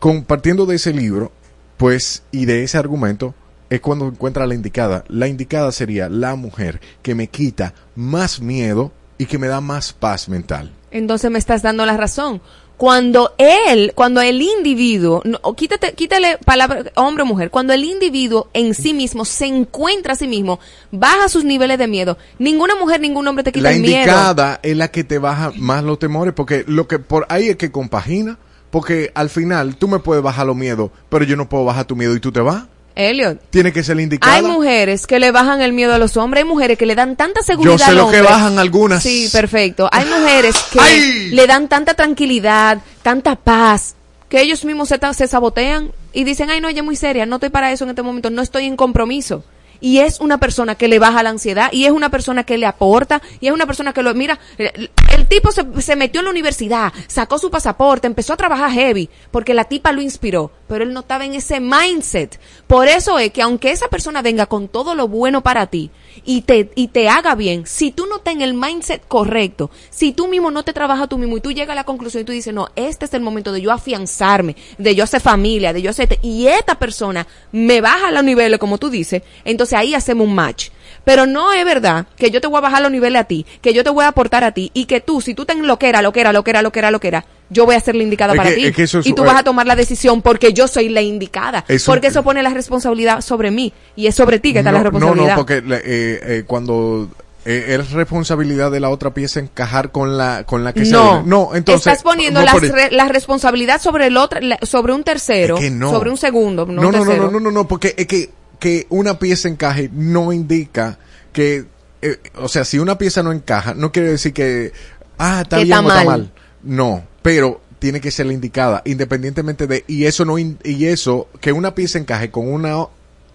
Con, 0.00 0.24
partiendo 0.24 0.66
de 0.66 0.74
ese 0.74 0.92
libro, 0.92 1.30
pues, 1.76 2.24
y 2.32 2.44
de 2.44 2.64
ese 2.64 2.76
argumento, 2.76 3.36
es 3.70 3.80
cuando 3.80 4.08
encuentra 4.08 4.48
la 4.48 4.56
indicada. 4.56 5.04
La 5.06 5.28
indicada 5.28 5.70
sería 5.70 6.08
la 6.08 6.34
mujer 6.34 6.80
que 7.02 7.14
me 7.14 7.28
quita 7.28 7.72
más 7.94 8.40
miedo 8.40 8.90
y 9.16 9.26
que 9.26 9.38
me 9.38 9.46
da 9.46 9.60
más 9.60 9.92
paz 9.92 10.28
mental. 10.28 10.72
Entonces 10.90 11.30
me 11.30 11.38
estás 11.38 11.62
dando 11.62 11.86
la 11.86 11.96
razón. 11.96 12.42
Cuando 12.76 13.34
él, 13.38 13.92
cuando 13.94 14.20
el 14.20 14.42
individuo, 14.42 15.22
no, 15.24 15.40
quítate, 15.54 15.92
quítale 15.94 16.38
palabra 16.44 16.84
hombre 16.96 17.22
o 17.22 17.26
mujer, 17.26 17.50
cuando 17.50 17.72
el 17.72 17.84
individuo 17.84 18.48
en 18.54 18.74
sí 18.74 18.92
mismo 18.92 19.24
se 19.24 19.46
encuentra 19.46 20.14
a 20.14 20.16
sí 20.16 20.26
mismo, 20.26 20.58
baja 20.90 21.28
sus 21.28 21.44
niveles 21.44 21.78
de 21.78 21.86
miedo. 21.86 22.18
Ninguna 22.38 22.74
mujer, 22.74 23.00
ningún 23.00 23.26
hombre 23.28 23.44
te 23.44 23.52
quita 23.52 23.70
La 23.70 23.72
el 23.72 23.82
miedo. 23.82 23.98
indicada 23.98 24.58
es 24.62 24.76
la 24.76 24.88
que 24.88 25.04
te 25.04 25.18
baja 25.18 25.52
más 25.56 25.84
los 25.84 25.98
temores, 25.98 26.34
porque 26.34 26.64
lo 26.66 26.88
que 26.88 26.98
por 26.98 27.26
ahí 27.28 27.48
es 27.48 27.56
que 27.56 27.70
compagina, 27.70 28.38
porque 28.70 29.12
al 29.14 29.30
final 29.30 29.76
tú 29.76 29.86
me 29.86 30.00
puedes 30.00 30.22
bajar 30.24 30.46
los 30.46 30.56
miedos, 30.56 30.90
pero 31.08 31.24
yo 31.24 31.36
no 31.36 31.48
puedo 31.48 31.64
bajar 31.64 31.84
tu 31.84 31.94
miedo 31.94 32.16
y 32.16 32.20
tú 32.20 32.32
te 32.32 32.40
vas. 32.40 32.64
Elliot, 32.94 33.40
Tiene 33.50 33.72
que 33.72 33.82
ser 33.82 33.98
indicada. 33.98 34.34
hay 34.34 34.42
mujeres 34.42 35.06
que 35.06 35.18
le 35.18 35.30
bajan 35.30 35.60
el 35.62 35.72
miedo 35.72 35.94
a 35.94 35.98
los 35.98 36.16
hombres, 36.16 36.44
hay 36.44 36.48
mujeres 36.48 36.78
que 36.78 36.86
le 36.86 36.94
dan 36.94 37.16
tanta 37.16 37.42
seguridad 37.42 37.72
Yo 37.72 37.78
sé 37.78 37.90
al 37.90 37.96
lo 37.96 38.10
que 38.10 38.22
bajan 38.22 38.58
algunas. 38.58 39.02
Sí, 39.02 39.28
perfecto. 39.32 39.88
Hay 39.92 40.04
mujeres 40.06 40.56
que 40.70 40.80
¡Ay! 40.80 41.30
le 41.30 41.46
dan 41.46 41.68
tanta 41.68 41.94
tranquilidad, 41.94 42.78
tanta 43.02 43.36
paz, 43.36 43.94
que 44.28 44.40
ellos 44.40 44.64
mismos 44.64 44.88
se, 44.88 44.98
se 45.14 45.26
sabotean 45.26 45.92
y 46.12 46.24
dicen, 46.24 46.50
ay 46.50 46.60
no, 46.60 46.68
ella 46.68 46.80
es 46.80 46.84
muy 46.84 46.96
seria, 46.96 47.26
no 47.26 47.36
estoy 47.36 47.50
para 47.50 47.72
eso 47.72 47.84
en 47.84 47.90
este 47.90 48.02
momento, 48.02 48.30
no 48.30 48.42
estoy 48.42 48.66
en 48.66 48.76
compromiso. 48.76 49.44
Y 49.82 49.98
es 49.98 50.20
una 50.20 50.38
persona 50.38 50.76
que 50.76 50.88
le 50.88 50.98
baja 50.98 51.22
la 51.22 51.28
ansiedad, 51.28 51.70
y 51.72 51.84
es 51.84 51.90
una 51.90 52.08
persona 52.08 52.44
que 52.44 52.56
le 52.56 52.64
aporta, 52.64 53.20
y 53.40 53.48
es 53.48 53.52
una 53.52 53.66
persona 53.66 53.92
que 53.92 54.02
lo, 54.02 54.14
mira, 54.14 54.38
el, 54.56 55.26
tipo 55.28 55.52
se, 55.52 55.64
se 55.82 55.96
metió 55.96 56.20
en 56.20 56.26
la 56.26 56.30
universidad, 56.30 56.90
sacó 57.06 57.38
su 57.38 57.50
pasaporte, 57.50 58.06
empezó 58.06 58.32
a 58.32 58.38
trabajar 58.38 58.70
heavy, 58.70 59.10
porque 59.30 59.52
la 59.52 59.64
tipa 59.64 59.92
lo 59.92 60.00
inspiró, 60.00 60.50
pero 60.68 60.84
él 60.84 60.94
no 60.94 61.00
estaba 61.00 61.26
en 61.26 61.34
ese 61.34 61.60
mindset. 61.60 62.40
Por 62.66 62.88
eso 62.88 63.18
es 63.18 63.32
que 63.32 63.42
aunque 63.42 63.72
esa 63.72 63.88
persona 63.88 64.22
venga 64.22 64.46
con 64.46 64.68
todo 64.68 64.94
lo 64.94 65.08
bueno 65.08 65.42
para 65.42 65.66
ti, 65.66 65.90
y 66.24 66.42
te, 66.42 66.70
y 66.74 66.88
te 66.88 67.08
haga 67.08 67.34
bien, 67.34 67.66
si 67.66 67.90
tú 67.90 68.06
no 68.06 68.16
estás 68.16 68.34
en 68.34 68.42
el 68.42 68.54
mindset 68.54 69.06
correcto, 69.06 69.70
si 69.90 70.12
tú 70.12 70.28
mismo 70.28 70.50
no 70.50 70.62
te 70.62 70.72
trabajas 70.72 71.08
tú 71.08 71.18
mismo 71.18 71.36
y 71.36 71.40
tú 71.40 71.52
llegas 71.52 71.70
a 71.70 71.76
la 71.76 71.84
conclusión 71.84 72.22
y 72.22 72.24
tú 72.24 72.32
dices, 72.32 72.52
no, 72.54 72.68
este 72.76 73.04
es 73.04 73.14
el 73.14 73.22
momento 73.22 73.52
de 73.52 73.60
yo 73.60 73.72
afianzarme, 73.72 74.56
de 74.78 74.94
yo 74.94 75.04
hacer 75.04 75.20
familia, 75.20 75.72
de 75.72 75.82
yo 75.82 75.90
hacer, 75.90 76.18
y 76.22 76.46
esta 76.46 76.78
persona 76.78 77.26
me 77.52 77.80
baja 77.80 78.10
los 78.10 78.24
niveles, 78.24 78.58
como 78.58 78.78
tú 78.78 78.90
dices, 78.90 79.22
entonces 79.44 79.78
ahí 79.78 79.94
hacemos 79.94 80.26
un 80.26 80.34
match. 80.34 80.70
Pero 81.04 81.26
no 81.26 81.52
es 81.52 81.64
verdad 81.64 82.06
que 82.16 82.30
yo 82.30 82.40
te 82.40 82.46
voy 82.46 82.58
a 82.58 82.60
bajar 82.60 82.82
los 82.82 82.90
niveles 82.90 83.20
a 83.20 83.24
ti, 83.24 83.44
que 83.60 83.74
yo 83.74 83.82
te 83.82 83.90
voy 83.90 84.04
a 84.04 84.08
aportar 84.08 84.44
a 84.44 84.52
ti, 84.52 84.70
y 84.72 84.84
que 84.84 85.00
tú, 85.00 85.20
si 85.20 85.34
tú 85.34 85.46
lo 85.62 85.78
que 85.78 85.88
era, 85.88 86.02
lo 86.02 86.12
que 86.12 87.22
yo 87.52 87.66
voy 87.66 87.74
a 87.76 87.80
ser 87.80 87.94
la 87.94 88.02
indicada 88.02 88.32
Es 88.32 88.36
para 88.38 88.50
que- 88.50 88.56
ti. 88.56 88.64
es 88.66 88.74
que 88.76 88.82
eso 88.84 88.98
es- 89.00 89.06
y 89.06 89.12
tú 89.12 89.22
eh, 89.22 89.26
vas 89.26 89.36
a 89.36 89.42
tomar 89.44 89.66
la 89.66 89.76
decisión 89.76 90.22
porque 90.22 90.52
yo 90.52 90.66
soy 90.68 90.88
la 90.88 91.02
indicada. 91.02 91.64
Eso- 91.68 91.90
porque 91.92 92.08
eso 92.08 92.22
pone 92.22 92.42
la 92.42 92.50
responsabilidad 92.50 93.20
sobre 93.20 93.50
mí, 93.50 93.72
y 93.96 94.06
es 94.06 94.14
sobre 94.14 94.38
ti 94.38 94.52
que 94.52 94.60
está 94.60 94.72
la 94.72 94.78
no, 94.78 94.84
responsabilidad. 94.84 95.30
no, 95.30 95.36
porque 95.36 95.60
le- 95.62 95.76
eh, 95.76 95.82
eh, 95.84 96.44
cuando 96.46 97.08
eh, 97.44 97.76
es 97.80 97.90
responsabilidad 97.90 98.70
de 98.70 98.78
la 98.78 98.88
otra 98.88 99.12
pieza 99.12 99.40
encajar 99.40 99.90
con 99.90 100.16
la 100.16 100.44
con 100.44 100.62
la 100.62 100.72
que 100.72 100.84
se 100.84 100.92
no, 100.92 101.24
no, 101.24 101.56
entonces 101.56 101.88
estás 101.88 102.04
poniendo 102.04 102.40
no 102.40 102.58
re- 102.60 102.90
la 102.92 103.08
responsabilidad 103.08 103.80
sobre 103.80 104.06
el 104.06 104.16
otro, 104.16 104.38
la- 104.40 104.58
sobre 104.62 104.92
un 104.92 105.02
tercero, 105.02 105.56
Es 105.56 105.60
que 105.62 105.70
no. 105.70 105.90
sobre 105.90 106.10
un 106.10 106.16
segundo, 106.16 106.66
no, 106.66 106.74
no, 106.82 106.88
un 106.88 106.92
no, 106.94 107.04
no, 107.04 107.16
no, 107.16 107.30
no, 107.32 107.40
no, 107.40 107.50
no, 107.50 107.66
porque 107.66 107.94
es 107.96 108.06
que, 108.06 108.30
que 108.60 108.86
una 108.90 109.18
pieza 109.18 109.48
encaje 109.48 109.90
no 109.92 110.32
indica 110.32 110.98
que, 111.32 111.64
eh, 112.00 112.18
o 112.36 112.46
sea, 112.46 112.64
si 112.64 112.78
una 112.78 112.96
pieza 112.96 113.24
no 113.24 113.32
encaja, 113.32 113.74
no 113.74 113.90
quiere 113.90 114.10
decir 114.10 114.32
que, 114.32 114.70
ah, 115.18 115.40
está 115.42 115.56
Que 115.58 115.64
bien 115.64 115.78
está 115.78 115.84
o 115.86 115.98
está 115.98 116.04
mal. 116.10 116.30
No, 116.62 117.02
pero 117.22 117.60
tiene 117.78 118.00
que 118.00 118.10
ser 118.10 118.26
la 118.26 118.32
indicada, 118.32 118.82
independientemente 118.84 119.66
de, 119.66 119.84
y 119.88 120.04
eso 120.04 120.24
no, 120.24 120.38
y 120.38 120.86
eso, 120.86 121.28
que 121.40 121.52
una 121.52 121.74
pieza 121.74 121.98
encaje 121.98 122.30
con 122.30 122.52
una, 122.52 122.86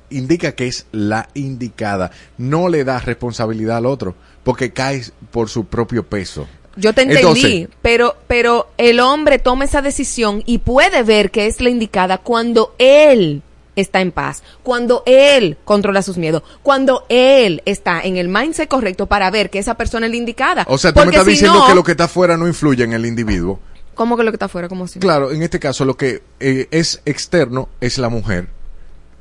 indica 0.10 0.54
que 0.54 0.68
es 0.68 0.86
la 0.92 1.28
indicada, 1.34 2.12
no 2.38 2.70
le 2.70 2.84
da 2.86 3.00
responsabilidad 3.00 3.78
al 3.78 3.86
otro, 3.86 4.16
porque 4.44 4.72
caes 4.72 5.12
por 5.32 5.50
su 5.50 5.66
propio 5.66 6.04
peso. 6.04 6.48
Yo 6.78 6.94
te 6.94 7.02
entendí, 7.02 7.22
Entonces- 7.22 7.68
pero 7.82 8.16
pero 8.28 8.70
el 8.78 9.00
hombre 9.00 9.40
toma 9.40 9.66
esa 9.66 9.82
decisión 9.82 10.44
y 10.46 10.60
puede 10.60 11.04
ver 11.04 11.32
que 11.32 11.48
es 11.48 11.60
la 11.60 11.70
indicada 11.70 12.20
cuando 12.20 12.74
él 12.78 13.42
está 13.76 14.00
en 14.02 14.12
paz, 14.12 14.44
cuando 14.64 15.04
él 15.06 15.58
controla 15.66 16.02
sus 16.02 16.18
miedos, 16.18 16.42
cuando 16.64 17.06
él 17.10 17.62
está 17.66 18.02
en 18.02 18.18
el 18.18 18.28
mindset 18.28 18.68
correcto 18.70 19.08
para 19.08 19.30
ver 19.30 19.50
que 19.50 19.60
esa 19.60 19.76
persona 19.76 20.06
es 20.06 20.12
la 20.12 20.18
indicada. 20.18 20.66
O 20.70 20.78
sea, 20.78 20.94
tú 20.94 21.00
me 21.02 21.08
estás 21.08 21.26
si 21.26 21.32
diciendo 21.32 21.60
no- 21.60 21.68
que 21.68 21.76
lo 21.76 21.84
que 21.84 21.92
está 21.92 22.06
afuera 22.06 22.38
no 22.38 22.48
influye 22.48 22.84
en 22.84 22.94
el 22.94 23.06
individuo. 23.06 23.60
¿Cómo 23.98 24.16
que 24.16 24.24
lo 24.24 24.32
que 24.32 24.36
está 24.36 24.46
afuera? 24.46 24.70
¿Cómo 24.70 24.86
así? 24.86 25.00
Claro, 25.00 25.32
en 25.32 25.42
este 25.42 25.60
caso 25.60 25.84
lo 25.84 25.98
que 25.98 26.22
eh, 26.40 26.68
es 26.72 27.02
externo 27.06 27.68
es 27.82 27.98
la 27.98 28.10
mujer. 28.10 28.48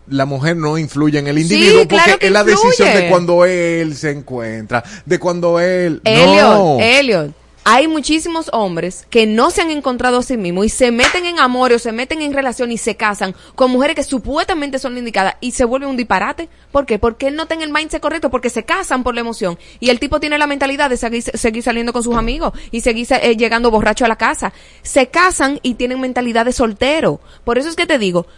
La 0.07 0.27
mujer 0.27 0.57
no 0.57 0.79
influye 0.79 1.19
en 1.19 1.27
el 1.27 1.37
Sí, 1.39 1.43
individuo 1.43 1.81
porque 1.89 1.97
claro 1.97 2.19
es 2.21 2.31
la 2.31 2.45
decisión 2.45 2.95
de 2.95 3.09
cuando 3.09 3.45
él 3.45 3.97
se 3.97 4.11
encuentra, 4.13 4.85
de 5.05 5.19
cuando 5.19 5.59
él... 5.59 6.01
Elliot, 6.05 6.43
no. 6.53 6.77
Elliot, 6.79 7.33
hay 7.69 7.89
muchísimos 7.89 8.49
hombres 8.53 9.09
que 9.11 9.27
no 9.27 9.51
se 9.51 9.61
han 9.61 9.73
encontrado 9.73 10.19
a 10.19 10.23
sí 10.23 10.37
mismos 10.37 10.67
y 10.67 10.69
se 10.69 10.93
meten 10.93 11.27
en 11.27 11.41
amor 11.41 11.73
o 11.73 11.81
se 11.81 11.91
meten 11.91 12.23
en 12.23 12.33
relación 12.33 12.71
y 12.71 12.79
se 12.79 12.95
casan 12.95 13.35
con 13.57 13.73
mujeres 13.73 13.97
que 13.97 14.05
supuestamente 14.05 14.79
son 14.79 14.97
indicadas 14.97 15.35
y 15.41 15.51
se 15.51 15.65
vuelve 15.65 15.89
un 15.89 15.97
disparate. 15.97 16.49
¿Por 16.71 16.87
qué? 16.87 17.01
Porque 17.01 17.33
no 17.33 17.43
está 17.43 17.57
en 17.57 17.63
el 17.63 17.73
mindset 17.73 18.01
correcto, 18.01 18.31
porque 18.31 18.51
se 18.51 18.63
casan 18.63 19.03
por 19.03 19.17
la 19.17 19.23
emoción 19.23 19.59
y 19.81 19.91
el 19.91 19.99
tipo 19.99 20.21
tiene 20.21 20.39
la 20.39 20.47
mentalidad 20.47 20.89
de 20.89 20.97
seguir, 20.97 21.25
seguir 21.25 21.65
saliendo 21.65 21.93
con 21.93 22.05
sus 22.05 22.15
amigos 22.15 22.53
y 22.71 22.83
seguir 22.83 23.09
eh, 23.11 23.37
llegando 23.37 23.73
borracho 23.73 24.05
a 24.05 24.09
la 24.09 24.17
casa. 24.17 24.53
Se 24.83 25.09
casan 25.09 25.59
y 25.61 25.75
tienen 25.75 26.01
mentalidad 26.01 26.45
de 26.45 26.53
soltero. 26.53 27.19
Por 27.43 27.59
eso 27.59 27.69
es 27.69 27.75
que 27.75 27.87
te 27.87 27.99
digo, 27.99 28.29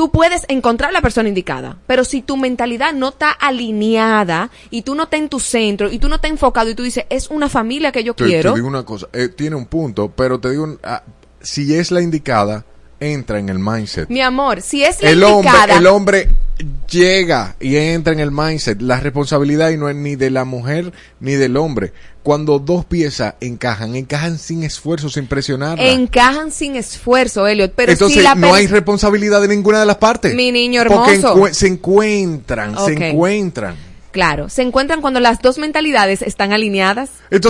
Tú 0.00 0.10
puedes 0.10 0.46
encontrar 0.48 0.94
la 0.94 1.02
persona 1.02 1.28
indicada, 1.28 1.76
pero 1.86 2.04
si 2.04 2.22
tu 2.22 2.38
mentalidad 2.38 2.94
no 2.94 3.10
está 3.10 3.32
alineada 3.32 4.50
y 4.70 4.80
tú 4.80 4.94
no 4.94 5.02
estás 5.02 5.20
en 5.20 5.28
tu 5.28 5.38
centro 5.38 5.92
y 5.92 5.98
tú 5.98 6.08
no 6.08 6.14
estás 6.14 6.30
enfocado 6.30 6.70
y 6.70 6.74
tú 6.74 6.82
dices, 6.82 7.04
es 7.10 7.28
una 7.28 7.50
familia 7.50 7.92
que 7.92 8.02
yo 8.02 8.14
Te, 8.14 8.24
quiero, 8.24 8.52
te 8.52 8.56
digo 8.60 8.66
una 8.66 8.82
cosa, 8.82 9.08
eh, 9.12 9.28
tiene 9.28 9.56
un 9.56 9.66
punto, 9.66 10.10
pero 10.10 10.40
te 10.40 10.52
digo, 10.52 10.64
un- 10.64 10.78
ah, 10.84 11.02
si 11.42 11.74
es 11.74 11.90
la 11.90 12.00
indicada, 12.00 12.64
entra 12.98 13.40
en 13.40 13.50
el 13.50 13.58
mindset. 13.58 14.08
mi 14.08 14.22
amor, 14.22 14.62
si 14.62 14.82
es 14.82 15.02
la 15.02 15.10
el 15.10 15.22
hombre, 15.22 15.50
indicada, 15.50 15.76
el 15.76 15.86
hombre 15.86 16.28
llega 16.90 17.56
y 17.60 17.76
entra 17.76 18.14
en 18.14 18.20
el 18.20 18.30
mindset. 18.30 18.80
La 18.80 19.00
responsabilidad 19.00 19.68
y 19.68 19.76
no 19.76 19.90
es 19.90 19.96
ni 19.96 20.16
de 20.16 20.30
la 20.30 20.44
mujer 20.46 20.92
ni 21.20 21.32
del 21.32 21.58
hombre. 21.58 21.92
Cuando 22.22 22.58
dos 22.58 22.84
piezas 22.84 23.34
encajan, 23.40 23.96
encajan 23.96 24.38
sin 24.38 24.62
esfuerzo, 24.62 25.08
sin 25.08 25.26
presionarla. 25.26 25.88
encajan 25.90 26.52
sin 26.52 26.76
esfuerzo, 26.76 27.46
Elliot, 27.46 27.72
pero 27.74 27.92
Entonces 27.92 28.18
si 28.18 28.22
la 28.22 28.34
no 28.34 28.52
hay 28.52 28.66
responsabilidad 28.66 29.40
de 29.40 29.48
ninguna 29.48 29.80
de 29.80 29.86
las 29.86 29.96
partes. 29.96 30.34
Mi 30.34 30.52
niño 30.52 30.82
Porque 30.86 31.14
hermoso. 31.14 31.34
encue- 31.36 31.52
se 31.54 31.66
encuentran, 31.68 32.76
se 32.84 32.92
encuentran. 33.08 33.74
Claro, 34.12 34.48
se 34.48 34.62
encuentran 34.62 35.00
cuando 35.00 35.20
las 35.20 35.40
dos 35.40 35.56
mentalidades 35.58 36.20
están 36.22 36.52
alineadas. 36.52 37.10
Entonces 37.30 37.48